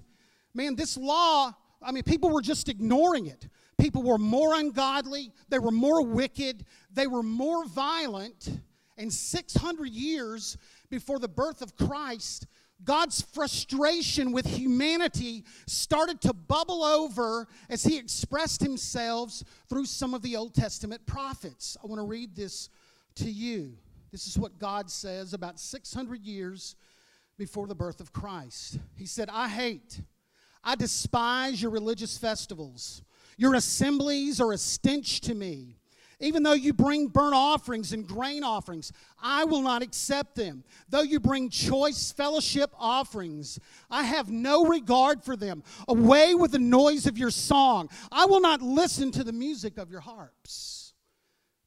[0.52, 3.48] man, this law, I mean, people were just ignoring it.
[3.78, 8.60] People were more ungodly, they were more wicked, they were more violent.
[8.96, 10.56] And 600 years
[10.88, 12.46] before the birth of Christ,
[12.82, 20.22] God's frustration with humanity started to bubble over as he expressed himself through some of
[20.22, 21.76] the Old Testament prophets.
[21.82, 22.68] I want to read this
[23.16, 23.74] to you.
[24.10, 26.76] This is what God says about 600 years
[27.38, 28.78] before the birth of Christ.
[28.96, 30.00] He said, I hate,
[30.62, 33.02] I despise your religious festivals.
[33.36, 35.76] Your assemblies are a stench to me.
[36.20, 40.64] Even though you bring burnt offerings and grain offerings, I will not accept them.
[40.88, 43.58] Though you bring choice fellowship offerings,
[43.90, 45.62] I have no regard for them.
[45.88, 47.90] Away with the noise of your song.
[48.12, 50.94] I will not listen to the music of your harps.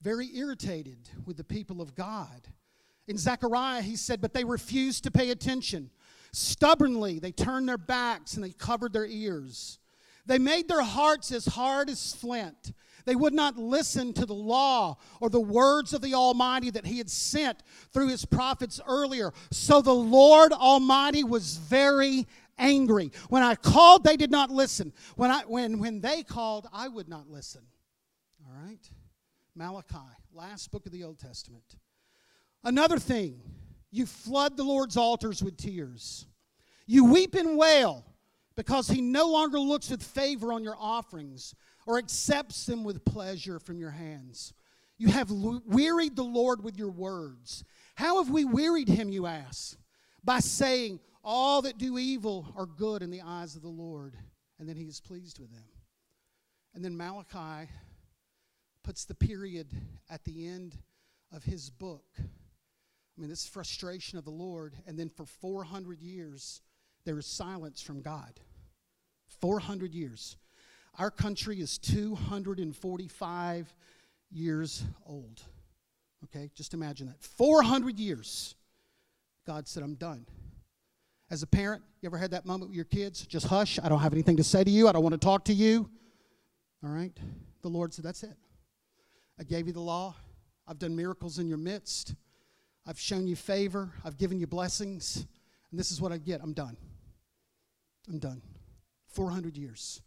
[0.01, 2.47] Very irritated with the people of God.
[3.07, 5.89] In Zechariah, he said, But they refused to pay attention.
[6.31, 9.79] Stubbornly, they turned their backs and they covered their ears.
[10.25, 12.73] They made their hearts as hard as flint.
[13.07, 16.97] They would not listen to the law or the words of the Almighty that He
[16.97, 19.31] had sent through His prophets earlier.
[19.49, 23.13] So the Lord Almighty was very angry.
[23.29, 24.91] When I called, they did not listen.
[25.15, 27.61] When, I, when, when they called, I would not listen.
[28.45, 28.85] All right?
[29.55, 29.95] Malachi,
[30.33, 31.77] last book of the Old Testament.
[32.65, 33.39] Another thing,
[33.89, 36.25] you flood the Lord's altars with tears.
[36.85, 38.03] You weep and wail
[38.57, 41.55] because he no longer looks with favor on your offerings
[41.87, 44.53] or accepts them with pleasure from your hands.
[44.97, 47.63] You have wearied the Lord with your words.
[47.95, 49.77] How have we wearied him, you ask?
[50.23, 54.15] By saying, All that do evil are good in the eyes of the Lord,
[54.59, 55.63] and then he is pleased with them.
[56.75, 57.69] And then Malachi
[58.83, 59.67] puts the period
[60.09, 60.77] at the end
[61.31, 62.05] of his book.
[62.19, 66.61] I mean, this frustration of the Lord, and then for 400 years,
[67.05, 68.39] there is silence from God.
[69.39, 70.37] 400 years.
[70.97, 73.75] Our country is 245
[74.31, 75.41] years old.
[76.23, 77.21] Okay, just imagine that.
[77.21, 78.55] 400 years.
[79.45, 80.25] God said, I'm done.
[81.29, 83.25] As a parent, you ever had that moment with your kids?
[83.27, 83.79] Just hush.
[83.83, 84.87] I don't have anything to say to you.
[84.87, 85.89] I don't want to talk to you.
[86.83, 87.15] All right?
[87.61, 88.35] The Lord said, That's it.
[89.39, 90.15] I gave you the law.
[90.67, 92.15] I've done miracles in your midst.
[92.85, 93.91] I've shown you favor.
[94.03, 95.27] I've given you blessings.
[95.71, 96.41] And this is what I get.
[96.41, 96.77] I'm done.
[98.09, 98.41] I'm done.
[99.09, 100.01] 400 years.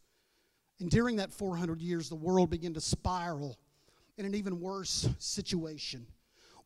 [0.81, 3.59] And during that 400 years, the world began to spiral
[4.17, 6.07] in an even worse situation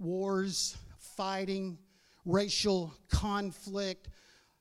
[0.01, 1.79] wars, fighting,
[2.25, 4.09] racial conflict,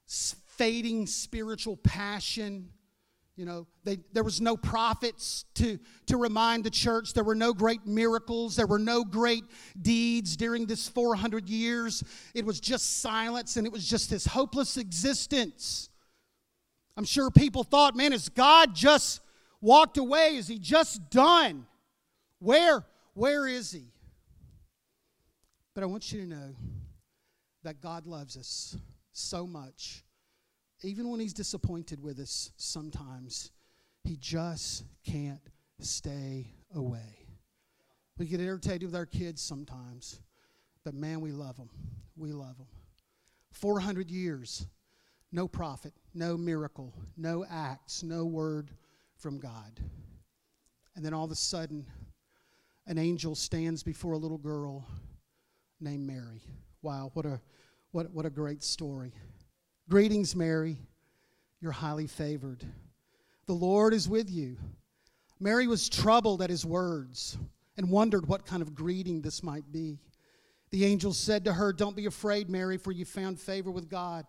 [0.06, 2.70] fading spiritual passion.
[3.36, 7.14] You know, they, there was no prophets to, to remind the church.
[7.14, 8.56] There were no great miracles.
[8.56, 9.44] There were no great
[9.82, 12.04] deeds during this 400 years.
[12.36, 15.90] It was just silence and it was just this hopeless existence.
[16.96, 19.20] I'm sure people thought, man, is God just
[19.64, 20.36] walked away?
[20.36, 21.66] Is he just done?
[22.40, 23.86] Where, where is he?
[25.74, 26.56] But I want you to know
[27.64, 28.78] that God loves us
[29.14, 30.04] so much.
[30.84, 33.52] Even when he's disappointed with us sometimes,
[34.04, 35.40] he just can't
[35.80, 37.26] stay away.
[38.18, 40.20] We get irritated with our kids sometimes,
[40.84, 41.70] but man, we love them.
[42.18, 42.68] We love them.
[43.54, 44.68] 400 years,
[45.32, 48.70] no prophet, no miracle, no acts, no word
[49.24, 49.80] from God.
[50.98, 51.86] And then all of a sudden,
[52.86, 54.86] an angel stands before a little girl
[55.80, 56.42] named Mary.
[56.82, 57.40] Wow, what a,
[57.92, 59.14] what, what a great story.
[59.90, 60.78] Greetings, Mary.
[61.62, 62.66] You're highly favored.
[63.46, 64.58] The Lord is with you.
[65.40, 67.38] Mary was troubled at his words
[67.78, 70.02] and wondered what kind of greeting this might be.
[70.72, 74.26] The angel said to her, Don't be afraid, Mary, for you found favor with God.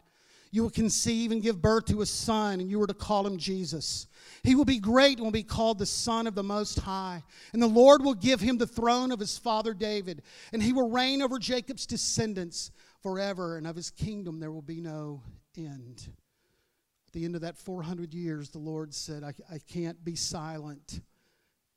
[0.55, 3.39] You will conceive and give birth to a son, and you are to call him
[3.39, 4.07] Jesus.
[4.45, 7.25] He will be great and will be called the Son of the Most High.
[7.53, 10.89] And the Lord will give him the throne of his father David, and he will
[10.89, 12.71] reign over Jacob's descendants
[13.03, 15.25] forever, and of his kingdom there will be no
[15.57, 16.07] end.
[17.09, 21.01] At the end of that 400 years, the Lord said, I, I can't be silent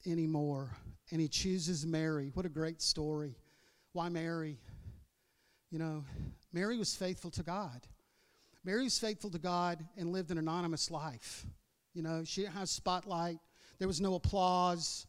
[0.06, 0.78] anymore.
[1.10, 2.30] And he chooses Mary.
[2.36, 3.40] What a great story.
[3.94, 4.60] Why Mary?
[5.72, 6.06] You know,
[6.54, 7.88] Mary was faithful to God.
[8.68, 11.46] Mary was faithful to God and lived an anonymous life.
[11.94, 13.38] You know, she didn't have spotlight.
[13.80, 15.08] There was no applause.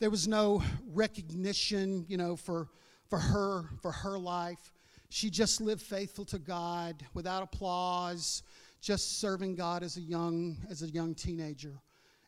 [0.00, 2.68] There was no recognition, you know, for,
[3.08, 4.74] for her, for her life.
[5.08, 8.42] She just lived faithful to God without applause,
[8.82, 11.80] just serving God as a young, as a young teenager.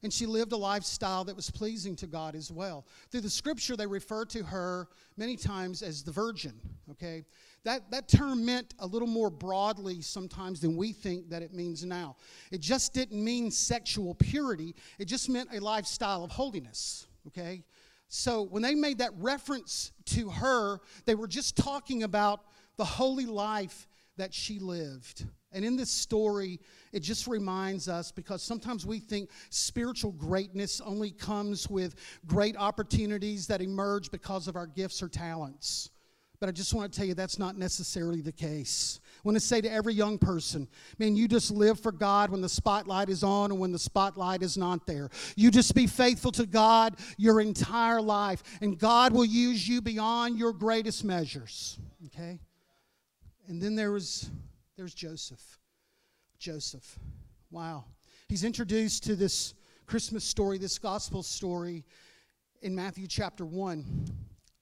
[0.02, 2.86] And she lived a lifestyle that was pleasing to God as well.
[3.10, 4.88] Through the scripture, they refer to her
[5.18, 6.54] many times as the virgin,
[6.92, 7.26] okay?
[7.66, 11.84] That, that term meant a little more broadly sometimes than we think that it means
[11.84, 12.14] now.
[12.52, 17.64] It just didn't mean sexual purity, it just meant a lifestyle of holiness, okay?
[18.06, 22.42] So when they made that reference to her, they were just talking about
[22.76, 25.26] the holy life that she lived.
[25.50, 26.60] And in this story,
[26.92, 33.48] it just reminds us because sometimes we think spiritual greatness only comes with great opportunities
[33.48, 35.90] that emerge because of our gifts or talents.
[36.38, 39.00] But I just want to tell you that's not necessarily the case.
[39.16, 40.68] I want to say to every young person,
[40.98, 44.42] man, you just live for God when the spotlight is on and when the spotlight
[44.42, 45.08] is not there.
[45.34, 50.38] You just be faithful to God your entire life, and God will use you beyond
[50.38, 51.78] your greatest measures.
[52.06, 52.38] Okay?
[53.48, 54.30] And then there was
[54.76, 55.58] there's Joseph.
[56.38, 56.98] Joseph.
[57.50, 57.84] Wow.
[58.28, 59.54] He's introduced to this
[59.86, 61.84] Christmas story, this gospel story
[62.60, 63.84] in Matthew chapter 1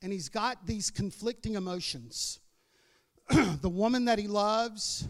[0.04, 2.38] and he's got these conflicting emotions.
[3.62, 5.08] the woman that he loves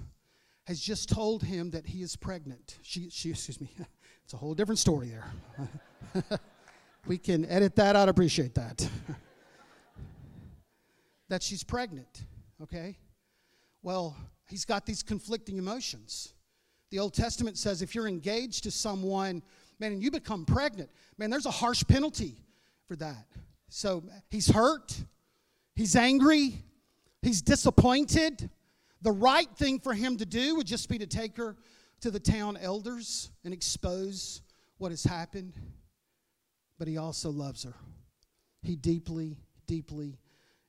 [0.68, 2.78] has just told him that he is pregnant.
[2.80, 3.68] She, she excuse me,
[4.24, 6.38] it's a whole different story there.
[7.08, 8.88] we can edit that out, appreciate that.
[11.28, 12.22] that she's pregnant,
[12.62, 12.96] okay?
[13.82, 14.16] Well,
[14.48, 16.34] he's got these conflicting emotions.
[16.92, 19.42] The Old Testament says if you're engaged to someone,
[19.80, 22.36] man, and you become pregnant, man, there's a harsh penalty
[22.86, 23.26] for that.
[23.68, 24.96] So he's hurt,
[25.74, 26.62] he's angry,
[27.22, 28.50] he's disappointed.
[29.02, 31.56] The right thing for him to do would just be to take her
[32.00, 34.42] to the town elders and expose
[34.78, 35.54] what has happened.
[36.78, 37.74] But he also loves her.
[38.62, 40.18] He deeply, deeply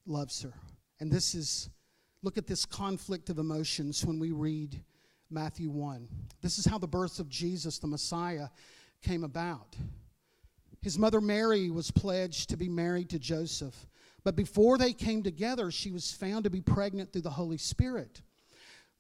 [0.05, 0.53] loves her.
[0.99, 1.69] And this is,
[2.23, 4.81] look at this conflict of emotions when we read
[5.29, 6.07] Matthew 1.
[6.41, 8.47] This is how the birth of Jesus, the Messiah,
[9.01, 9.75] came about.
[10.85, 13.87] His mother Mary was pledged to be married to Joseph.
[14.23, 18.21] But before they came together, she was found to be pregnant through the Holy Spirit.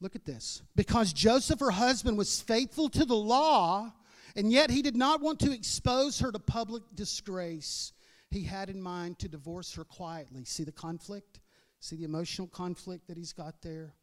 [0.01, 0.63] Look at this.
[0.75, 3.93] Because Joseph, her husband, was faithful to the law,
[4.35, 7.93] and yet he did not want to expose her to public disgrace.
[8.31, 10.43] he had in mind to divorce her quietly.
[10.43, 11.39] See the conflict?
[11.81, 13.93] See the emotional conflict that he's got there?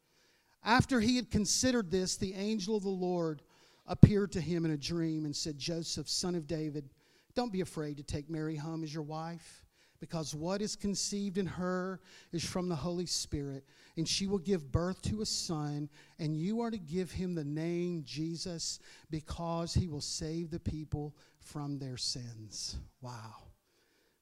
[0.63, 3.41] After he had considered this, the angel of the Lord
[3.85, 6.89] appeared to him in a dream and said, Joseph, son of David,
[7.35, 9.65] don't be afraid to take Mary home as your wife,
[9.99, 11.99] because what is conceived in her
[12.31, 13.63] is from the Holy Spirit,
[13.95, 17.43] and she will give birth to a son, and you are to give him the
[17.43, 18.79] name Jesus,
[19.09, 22.77] because he will save the people from their sins.
[23.01, 23.35] Wow.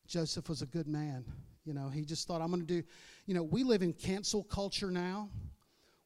[0.07, 1.25] Joseph was a good man.
[1.65, 2.83] You know, he just thought, I'm going to do,
[3.25, 5.29] you know, we live in cancel culture now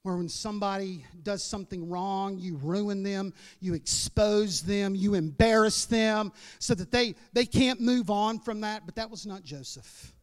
[0.05, 6.31] where when somebody does something wrong, you ruin them, you expose them, you embarrass them
[6.59, 8.85] so that they, they can't move on from that.
[8.85, 10.13] But that was not Joseph.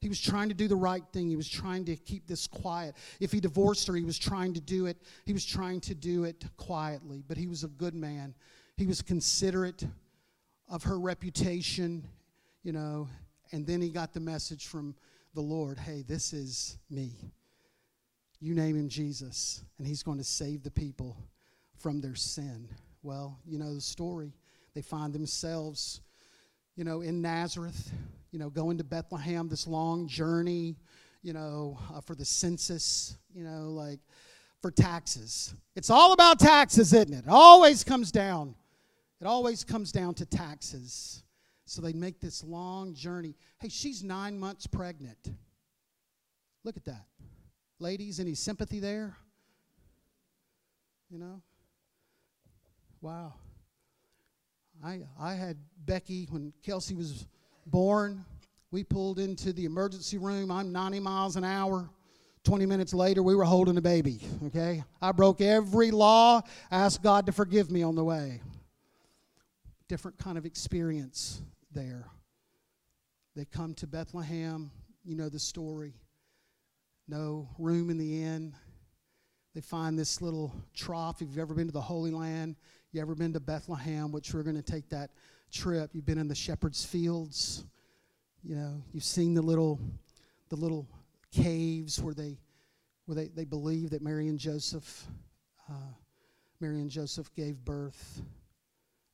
[0.00, 1.28] He was trying to do the right thing.
[1.28, 2.94] He was trying to keep this quiet.
[3.20, 4.96] If he divorced her, he was trying to do it.
[5.26, 8.34] He was trying to do it quietly, but he was a good man.
[8.78, 9.84] He was considerate
[10.70, 12.08] of her reputation,
[12.62, 13.06] you know,
[13.52, 14.94] and then he got the message from
[15.34, 17.12] the Lord hey, this is me.
[18.40, 21.16] You name him Jesus, and he's going to save the people
[21.78, 22.68] from their sin.
[23.02, 24.34] Well, you know the story.
[24.74, 26.00] They find themselves,
[26.74, 27.90] you know, in Nazareth,
[28.30, 30.76] you know, going to Bethlehem, this long journey,
[31.22, 34.00] you know, uh, for the census, you know, like
[34.60, 35.54] for taxes.
[35.74, 37.24] It's all about taxes, isn't it?
[37.24, 38.54] It always comes down.
[39.20, 41.22] It always comes down to taxes.
[41.64, 43.34] So they make this long journey.
[43.58, 45.32] Hey, she's nine months pregnant.
[46.64, 47.06] Look at that.
[47.78, 49.16] Ladies, any sympathy there?
[51.10, 51.42] You know?
[53.02, 53.34] Wow.
[54.82, 57.26] I, I had Becky when Kelsey was
[57.66, 58.24] born.
[58.70, 60.50] We pulled into the emergency room.
[60.50, 61.88] I'm 90 miles an hour.
[62.44, 64.82] 20 minutes later, we were holding a baby, okay?
[65.02, 68.40] I broke every law, asked God to forgive me on the way.
[69.88, 72.06] Different kind of experience there.
[73.34, 74.70] They come to Bethlehem.
[75.04, 75.94] You know the story
[77.08, 78.54] no room in the inn.
[79.54, 81.22] They find this little trough.
[81.22, 82.56] If you've ever been to the Holy Land,
[82.92, 85.10] you ever been to Bethlehem, which we're going to take that
[85.52, 85.90] trip.
[85.94, 87.64] You've been in the shepherd's fields.
[88.42, 89.80] You know, you've seen the little,
[90.50, 90.86] the little
[91.32, 92.38] caves where they,
[93.06, 95.06] where they, they believe that Mary and Joseph,
[95.70, 95.92] uh,
[96.60, 98.20] Mary and Joseph gave birth,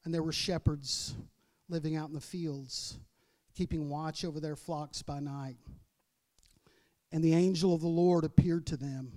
[0.05, 1.15] and there were shepherds
[1.69, 2.99] living out in the fields,
[3.55, 5.57] keeping watch over their flocks by night.
[7.13, 9.13] And the angel of the Lord appeared to them,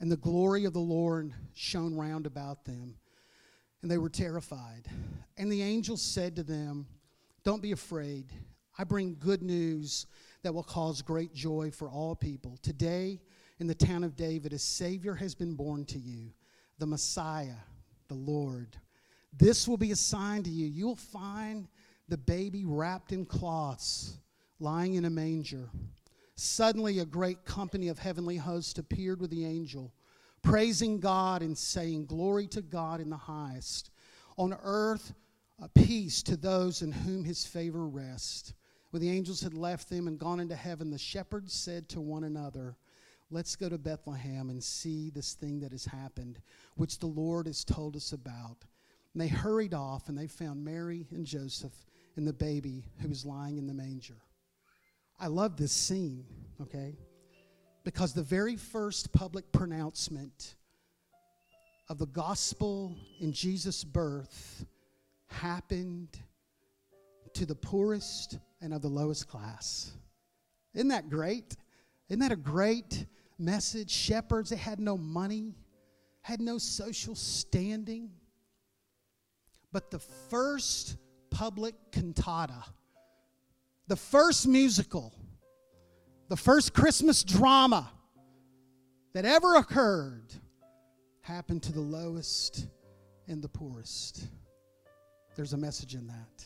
[0.00, 2.94] and the glory of the Lord shone round about them,
[3.80, 4.86] and they were terrified.
[5.38, 6.86] And the angel said to them,
[7.42, 8.26] Don't be afraid.
[8.78, 10.06] I bring good news
[10.42, 12.58] that will cause great joy for all people.
[12.62, 13.20] Today,
[13.58, 16.32] in the town of David, a Savior has been born to you,
[16.78, 17.60] the Messiah,
[18.08, 18.76] the Lord.
[19.32, 20.66] This will be a sign to you.
[20.66, 21.68] You'll find
[22.08, 24.18] the baby wrapped in cloths,
[24.58, 25.70] lying in a manger.
[26.42, 29.94] Suddenly, a great company of heavenly hosts appeared with the angel,
[30.42, 33.90] praising God and saying, Glory to God in the highest.
[34.36, 35.14] On earth,
[35.72, 38.54] peace to those in whom his favor rests.
[38.90, 42.24] When the angels had left them and gone into heaven, the shepherds said to one
[42.24, 42.76] another,
[43.30, 46.40] Let's go to Bethlehem and see this thing that has happened,
[46.74, 48.64] which the Lord has told us about.
[49.14, 51.86] And they hurried off and they found Mary and Joseph
[52.16, 54.16] and the baby who was lying in the manger.
[55.22, 56.24] I love this scene,
[56.60, 56.96] okay?
[57.84, 60.56] Because the very first public pronouncement
[61.88, 64.66] of the gospel in Jesus' birth
[65.28, 66.08] happened
[67.34, 69.92] to the poorest and of the lowest class.
[70.74, 71.56] Isn't that great?
[72.08, 73.06] Isn't that a great
[73.38, 73.92] message?
[73.92, 75.54] Shepherds, they had no money,
[76.22, 78.10] had no social standing.
[79.70, 80.96] But the first
[81.30, 82.64] public cantata
[83.92, 85.12] the first musical,
[86.30, 87.92] the first Christmas drama
[89.12, 90.32] that ever occurred
[91.20, 92.68] happened to the lowest
[93.28, 94.28] and the poorest.
[95.36, 96.42] There's a message in that.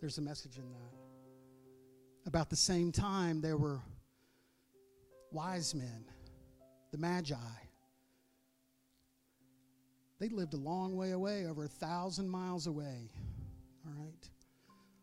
[0.00, 2.28] There's a message in that.
[2.28, 3.80] About the same time, there were
[5.32, 6.04] wise men,
[6.92, 7.34] the Magi.
[10.20, 13.10] They lived a long way away, over a thousand miles away.
[13.84, 14.30] All right?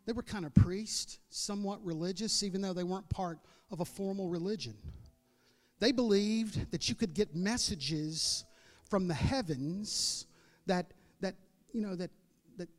[0.06, 3.40] They were kind of priests, somewhat religious, even though they weren't part
[3.72, 4.76] of a formal religion.
[5.80, 8.46] They believed that you could get messages
[8.90, 10.28] from the heavens
[10.66, 11.36] that, that
[11.74, 12.12] you know, that,
[12.58, 12.70] that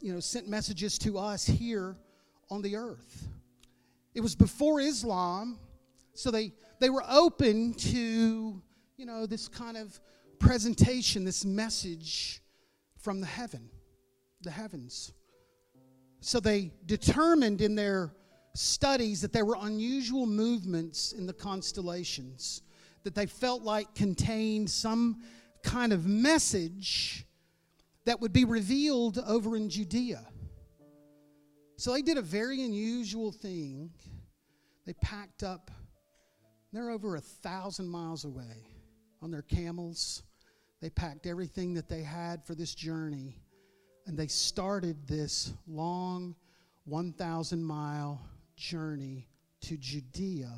[0.00, 1.96] you know, sent messages to us here
[2.50, 3.28] on the earth.
[4.14, 5.58] It was before Islam,
[6.14, 8.60] so they, they were open to,
[8.96, 10.00] you know, this kind of
[10.38, 12.42] presentation, this message
[12.98, 13.70] from the heaven,
[14.42, 15.12] the heavens.
[16.20, 18.12] So they determined in their
[18.54, 22.62] studies that there were unusual movements in the constellations
[23.04, 25.22] that they felt like contained some
[25.62, 27.26] kind of message
[28.04, 30.26] that would be revealed over in Judea.
[31.76, 33.90] So they did a very unusual thing.
[34.86, 35.70] They packed up,
[36.72, 38.66] they're over a thousand miles away
[39.22, 40.22] on their camels.
[40.80, 43.36] They packed everything that they had for this journey,
[44.10, 46.34] and they started this long
[46.86, 48.20] 1,000 mile
[48.56, 49.28] journey
[49.60, 50.52] to Judea,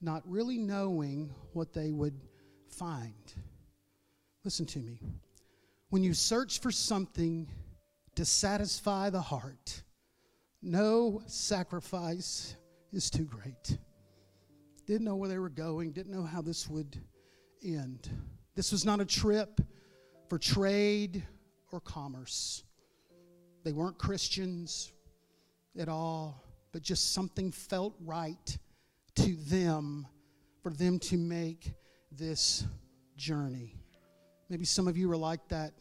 [0.00, 2.18] not really knowing what they would
[2.66, 3.34] find.
[4.42, 5.02] Listen to me.
[5.90, 7.46] When you search for something
[8.14, 9.82] to satisfy the heart,
[10.62, 12.56] no sacrifice
[12.90, 13.76] is too great.
[14.86, 16.96] Didn't know where they were going, didn't know how this would
[17.62, 18.08] end.
[18.54, 19.60] This was not a trip
[20.30, 21.22] for trade
[21.70, 22.64] or commerce.
[23.64, 24.92] They weren't Christians
[25.78, 26.42] at all,
[26.72, 28.58] but just something felt right
[29.16, 30.06] to them
[30.62, 31.72] for them to make
[32.12, 32.64] this
[33.16, 33.74] journey.
[34.48, 35.72] Maybe some of you are like that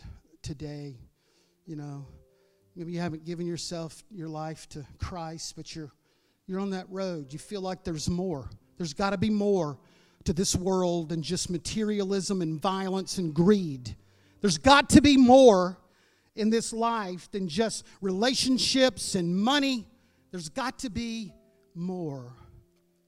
[0.41, 0.97] today.
[1.65, 2.05] You know,
[2.75, 5.91] maybe you haven't given yourself your life to Christ, but you're
[6.47, 7.34] you're on that road.
[7.34, 8.49] You feel like there's more.
[8.78, 9.78] There's got to be more
[10.23, 13.95] to this world than just materialism and violence and greed.
[14.41, 15.78] There's got to be more
[16.38, 19.88] in this life than just relationships and money.
[20.31, 21.33] There's got to be
[21.75, 22.33] more.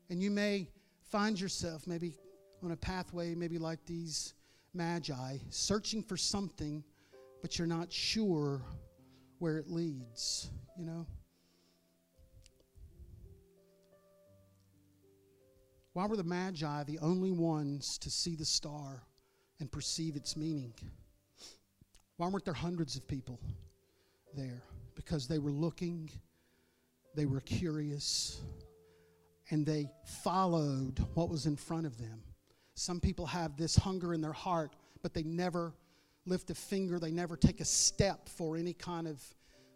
[0.09, 0.67] And you may
[1.11, 2.15] find yourself maybe
[2.63, 4.34] on a pathway, maybe like these
[4.73, 6.84] magi, searching for something,
[7.41, 8.61] but you're not sure
[9.39, 11.05] where it leads, you know?
[15.93, 19.01] Why were the Magi the only ones to see the star
[19.59, 20.73] and perceive its meaning?
[22.20, 23.39] Why weren't there hundreds of people
[24.36, 24.61] there?
[24.93, 26.09] Because they were looking,
[27.15, 28.41] they were curious,
[29.51, 29.89] and they
[30.22, 32.22] followed what was in front of them.
[32.74, 35.74] Some people have this hunger in their heart, but they never
[36.26, 39.24] lift a finger, they never take a step for any kind of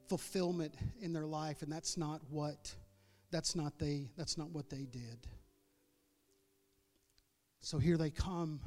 [0.09, 2.75] fulfillment in their life, and that's not what
[3.31, 5.27] that's not they that's not what they did.
[7.61, 8.59] So here they come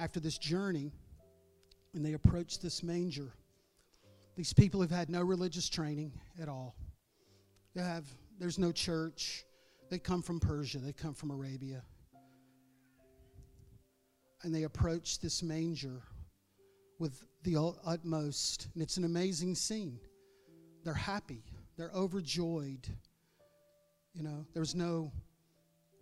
[0.00, 0.90] after this journey
[1.94, 3.32] and they approach this manger.
[4.36, 6.74] These people have had no religious training at all.
[7.74, 8.04] They have
[8.38, 9.44] there's no church.
[9.90, 11.82] They come from Persia, they come from Arabia.
[14.42, 16.02] And they approach this manger
[16.98, 19.98] with the utmost, and it's an amazing scene.
[20.84, 21.44] They're happy,
[21.76, 22.86] they're overjoyed.
[24.14, 25.12] You know, there's no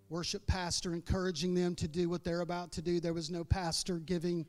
[0.09, 3.01] worship pastor encouraging them to do what they're about to do.
[3.01, 4.47] There was no pastor giving,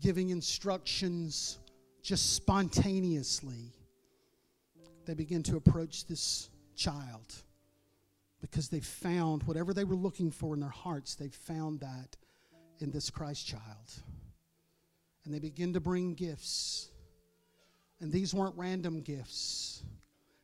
[0.00, 1.58] giving instructions
[2.02, 3.72] just spontaneously.
[5.06, 7.34] They begin to approach this child
[8.40, 12.16] because they found whatever they were looking for in their hearts, they found that
[12.80, 14.02] in this Christ child.
[15.24, 16.90] And they begin to bring gifts.
[18.00, 19.82] And these weren't random gifts.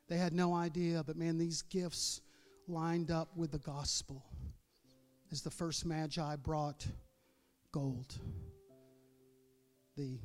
[0.08, 2.20] They had no idea, but man, these gifts
[2.66, 4.24] lined up with the gospel
[5.30, 6.86] as the first magi brought
[7.72, 8.14] gold,
[9.96, 10.18] the,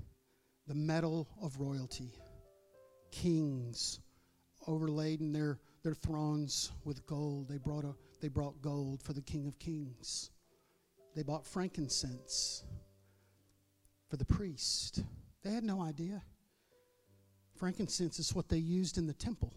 [0.67, 2.11] the metal of royalty,
[3.11, 3.99] kings
[4.67, 7.47] overlaid in their, their thrones with gold.
[7.47, 10.31] They brought, a, they brought gold for the King of Kings.
[11.15, 12.63] They bought frankincense
[14.09, 15.03] for the priest.
[15.43, 16.21] They had no idea.
[17.55, 19.53] Frankincense is what they used in the temple.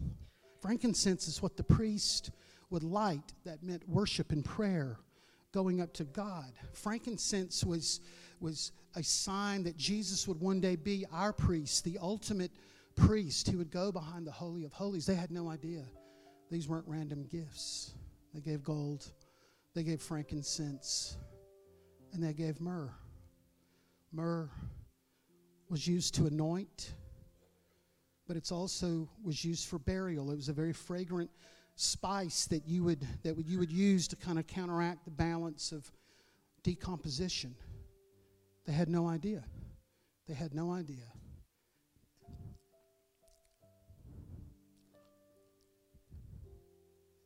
[0.61, 2.31] Frankincense is what the priest
[2.69, 4.97] would light that meant worship and prayer
[5.53, 6.51] going up to God.
[6.73, 8.01] Frankincense was,
[8.43, 12.51] was a sign that Jesus would one day be our priest, the ultimate
[12.95, 15.05] priest who would go behind the Holy of Holies.
[15.05, 15.85] They had no idea.
[16.51, 17.95] These weren't random gifts.
[18.33, 19.11] They gave gold,
[19.73, 21.17] they gave frankincense,
[22.11, 22.91] and they gave myrrh.
[24.11, 24.49] Myrrh
[25.69, 26.93] was used to anoint,
[28.27, 30.31] but it's also was used for burial.
[30.31, 31.29] It was a very fragrant
[31.75, 35.91] spice that you would that you would use to kind of counteract the balance of
[36.63, 37.55] decomposition.
[38.65, 39.43] They had no idea.
[40.27, 41.11] They had no idea.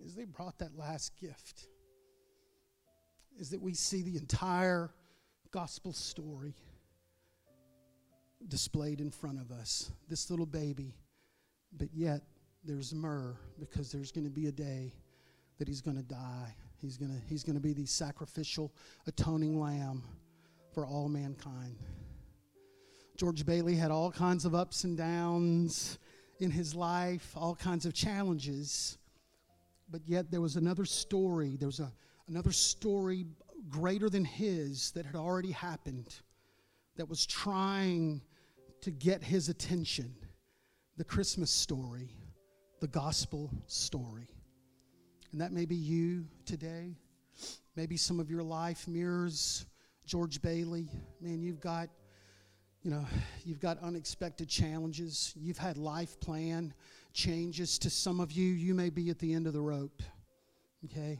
[0.04, 1.68] As they brought that last gift,
[3.40, 4.90] is that we see the entire
[5.52, 6.56] gospel story
[8.48, 9.92] displayed in front of us.
[10.10, 10.96] This little baby,
[11.78, 12.22] but yet
[12.64, 14.94] there's myrrh because there's going to be a day
[15.60, 16.56] that he's going to die.
[16.78, 18.74] He's going to he's going to be the sacrificial
[19.08, 20.04] atoning lamb
[20.78, 21.76] for all mankind.
[23.18, 25.98] George Bailey had all kinds of ups and downs
[26.40, 29.00] in his life, all kinds of challenges.
[29.90, 31.56] but yet there was another story.
[31.56, 31.92] There was a,
[32.28, 33.26] another story
[33.70, 36.14] greater than his that had already happened
[36.96, 38.22] that was trying
[38.82, 40.14] to get his attention
[40.96, 42.12] the Christmas story,
[42.82, 44.30] the gospel story.
[45.32, 47.00] And that may be you today.
[47.76, 49.66] Maybe some of your life mirrors
[50.08, 50.89] George Bailey.
[51.20, 51.89] Man, you've got,
[52.82, 53.05] you know,
[53.43, 55.34] you've got unexpected challenges.
[55.36, 56.74] You've had life plan
[57.14, 57.78] changes.
[57.80, 60.01] To some of you, you may be at the end of the rope.
[60.86, 61.20] Okay?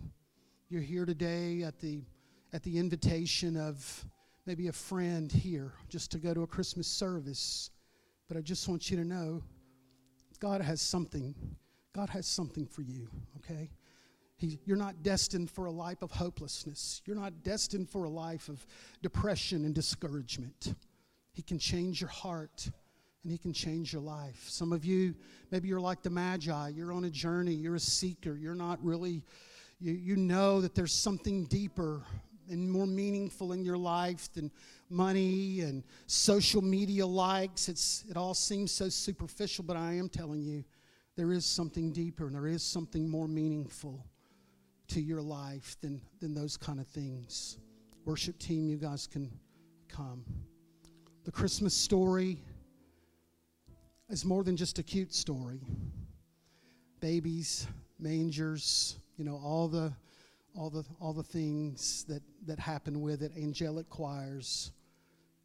[0.70, 2.02] You're here today at the
[2.54, 4.06] at the invitation of
[4.46, 7.72] maybe a friend here just to go to a Christmas service.
[8.30, 9.44] But I just want you to know
[10.40, 11.36] God has something.
[11.94, 13.70] God has something for you, okay?
[14.38, 17.02] He, you're not destined for a life of hopelessness.
[17.06, 18.66] You're not destined for a life of
[19.02, 20.76] depression and discouragement.
[21.34, 22.70] He can change your heart
[23.24, 24.46] and He can change your life.
[24.48, 25.16] Some of you,
[25.50, 26.70] maybe you're like the Magi.
[26.70, 27.54] You're on a journey.
[27.54, 28.36] You're a seeker.
[28.36, 29.24] You're not really,
[29.80, 32.04] you, you know that there's something deeper
[32.48, 34.52] and more meaningful in your life than
[34.92, 37.70] money and social media likes.
[37.70, 40.64] It's, it all seems so superficial, but I am telling you,
[41.16, 44.06] there is something deeper and there is something more meaningful
[44.90, 47.58] to your life than, than those kind of things.
[48.06, 49.32] Worship team, you guys can
[49.88, 50.24] come.
[51.26, 52.38] The Christmas story
[54.10, 55.62] is more than just a cute story.
[57.00, 57.68] Babies,
[58.00, 59.92] mangers, you know, all the
[60.56, 64.72] all the all the things that that happen with it, angelic choirs.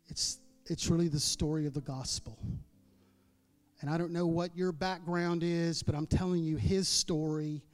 [0.08, 2.38] It's it's really the story of the gospel.
[3.80, 7.64] And I don't know what your background is, but I'm telling you his story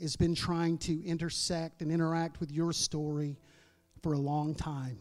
[0.00, 3.38] has been trying to intersect and interact with your story
[4.02, 4.98] for a long time.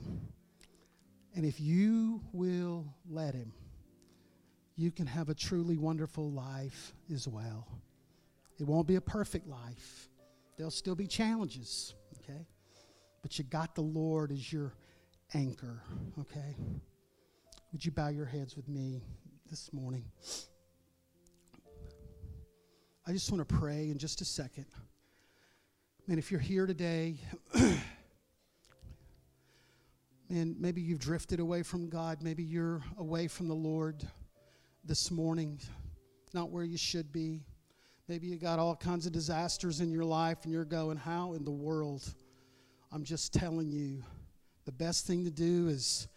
[1.35, 3.51] And if you will let him,
[4.75, 7.67] you can have a truly wonderful life as well.
[8.59, 10.09] It won't be a perfect life.
[10.57, 12.45] There'll still be challenges, okay?
[13.21, 14.73] But you got the Lord as your
[15.33, 15.81] anchor,
[16.19, 16.55] okay?
[17.71, 19.01] Would you bow your heads with me
[19.49, 20.05] this morning?
[23.05, 24.65] I just want to pray in just a second.
[26.07, 27.17] Man, if you're here today,
[30.29, 32.23] man, maybe you've drifted away from God.
[32.23, 34.07] Maybe you're away from the Lord
[34.85, 35.59] this morning,
[36.33, 37.43] not where you should be.
[38.07, 41.43] Maybe you got all kinds of disasters in your life and you're going, How in
[41.43, 42.09] the world?
[42.89, 44.01] I'm just telling you,
[44.63, 46.07] the best thing to do is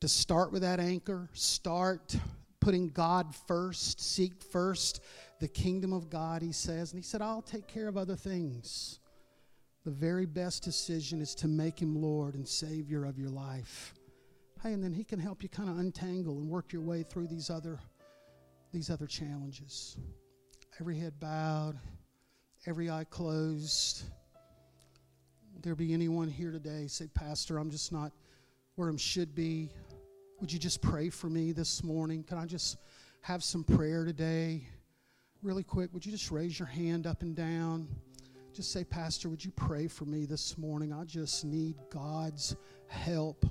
[0.00, 2.16] to start with that anchor, start
[2.58, 5.00] putting God first, seek first
[5.40, 6.92] the kingdom of God, he says.
[6.92, 9.00] And he said, I'll take care of other things.
[9.84, 13.94] The very best decision is to make him Lord and Savior of your life.
[14.62, 17.26] Hey, and then he can help you kind of untangle and work your way through
[17.26, 17.78] these other
[18.72, 19.96] these other challenges.
[20.80, 21.78] Every head bowed,
[22.66, 24.02] every eye closed.
[25.52, 28.10] Would there be anyone here today say, Pastor, I'm just not
[28.74, 29.70] where I should be?
[30.40, 32.24] Would you just pray for me this morning?
[32.24, 32.78] Can I just
[33.20, 34.66] have some prayer today?
[35.44, 37.86] Really quick, would you just raise your hand up and down?
[38.54, 40.90] Just say, Pastor, would you pray for me this morning?
[40.90, 43.44] I just need God's help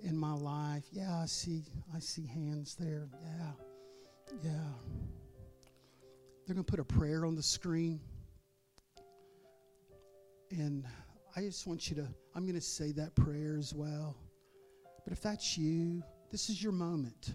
[0.00, 0.82] in my life.
[0.90, 1.62] Yeah, I see
[1.94, 3.08] I see hands there.
[3.22, 3.52] Yeah.
[4.42, 4.50] Yeah.
[6.46, 8.00] They're going to put a prayer on the screen.
[10.50, 10.84] And
[11.36, 14.16] I just want you to, I'm going to say that prayer as well.
[15.04, 17.34] But if that's you, this is your moment.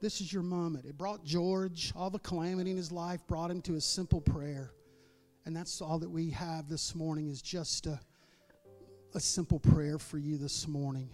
[0.00, 0.86] This is your moment.
[0.86, 4.72] It brought George, all the calamity in his life brought him to a simple prayer.
[5.44, 8.00] And that's all that we have this morning is just a,
[9.14, 11.10] a simple prayer for you this morning.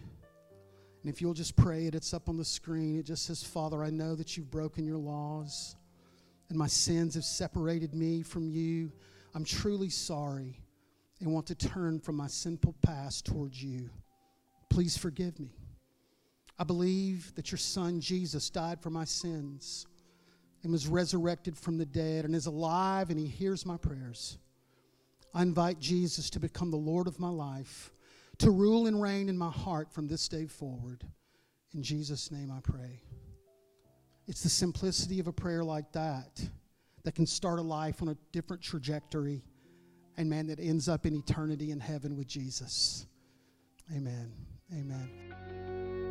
[1.03, 2.97] And if you'll just pray it, it's up on the screen.
[2.97, 5.75] It just says, Father, I know that you've broken your laws
[6.49, 8.93] and my sins have separated me from you.
[9.35, 10.61] I'm truly sorry
[11.21, 13.91] and want to turn from my sinful past towards you.
[14.71, 15.51] Please forgive me.
[16.59, 19.87] I believe that your son Jesus died for my sins
[20.63, 24.39] and was resurrected from the dead and is alive and he hears my prayers.
[25.35, 27.93] I invite Jesus to become the Lord of my life
[28.39, 31.05] to rule and reign in my heart from this day forward.
[31.75, 33.03] In Jesus' name I pray.
[34.27, 36.43] It's the simplicity of a prayer like that
[37.05, 39.45] that can start a life on a different trajectory
[40.17, 43.07] and man that ends up in eternity in heaven with Jesus.
[43.95, 44.33] Amen.
[44.73, 45.26] Amen.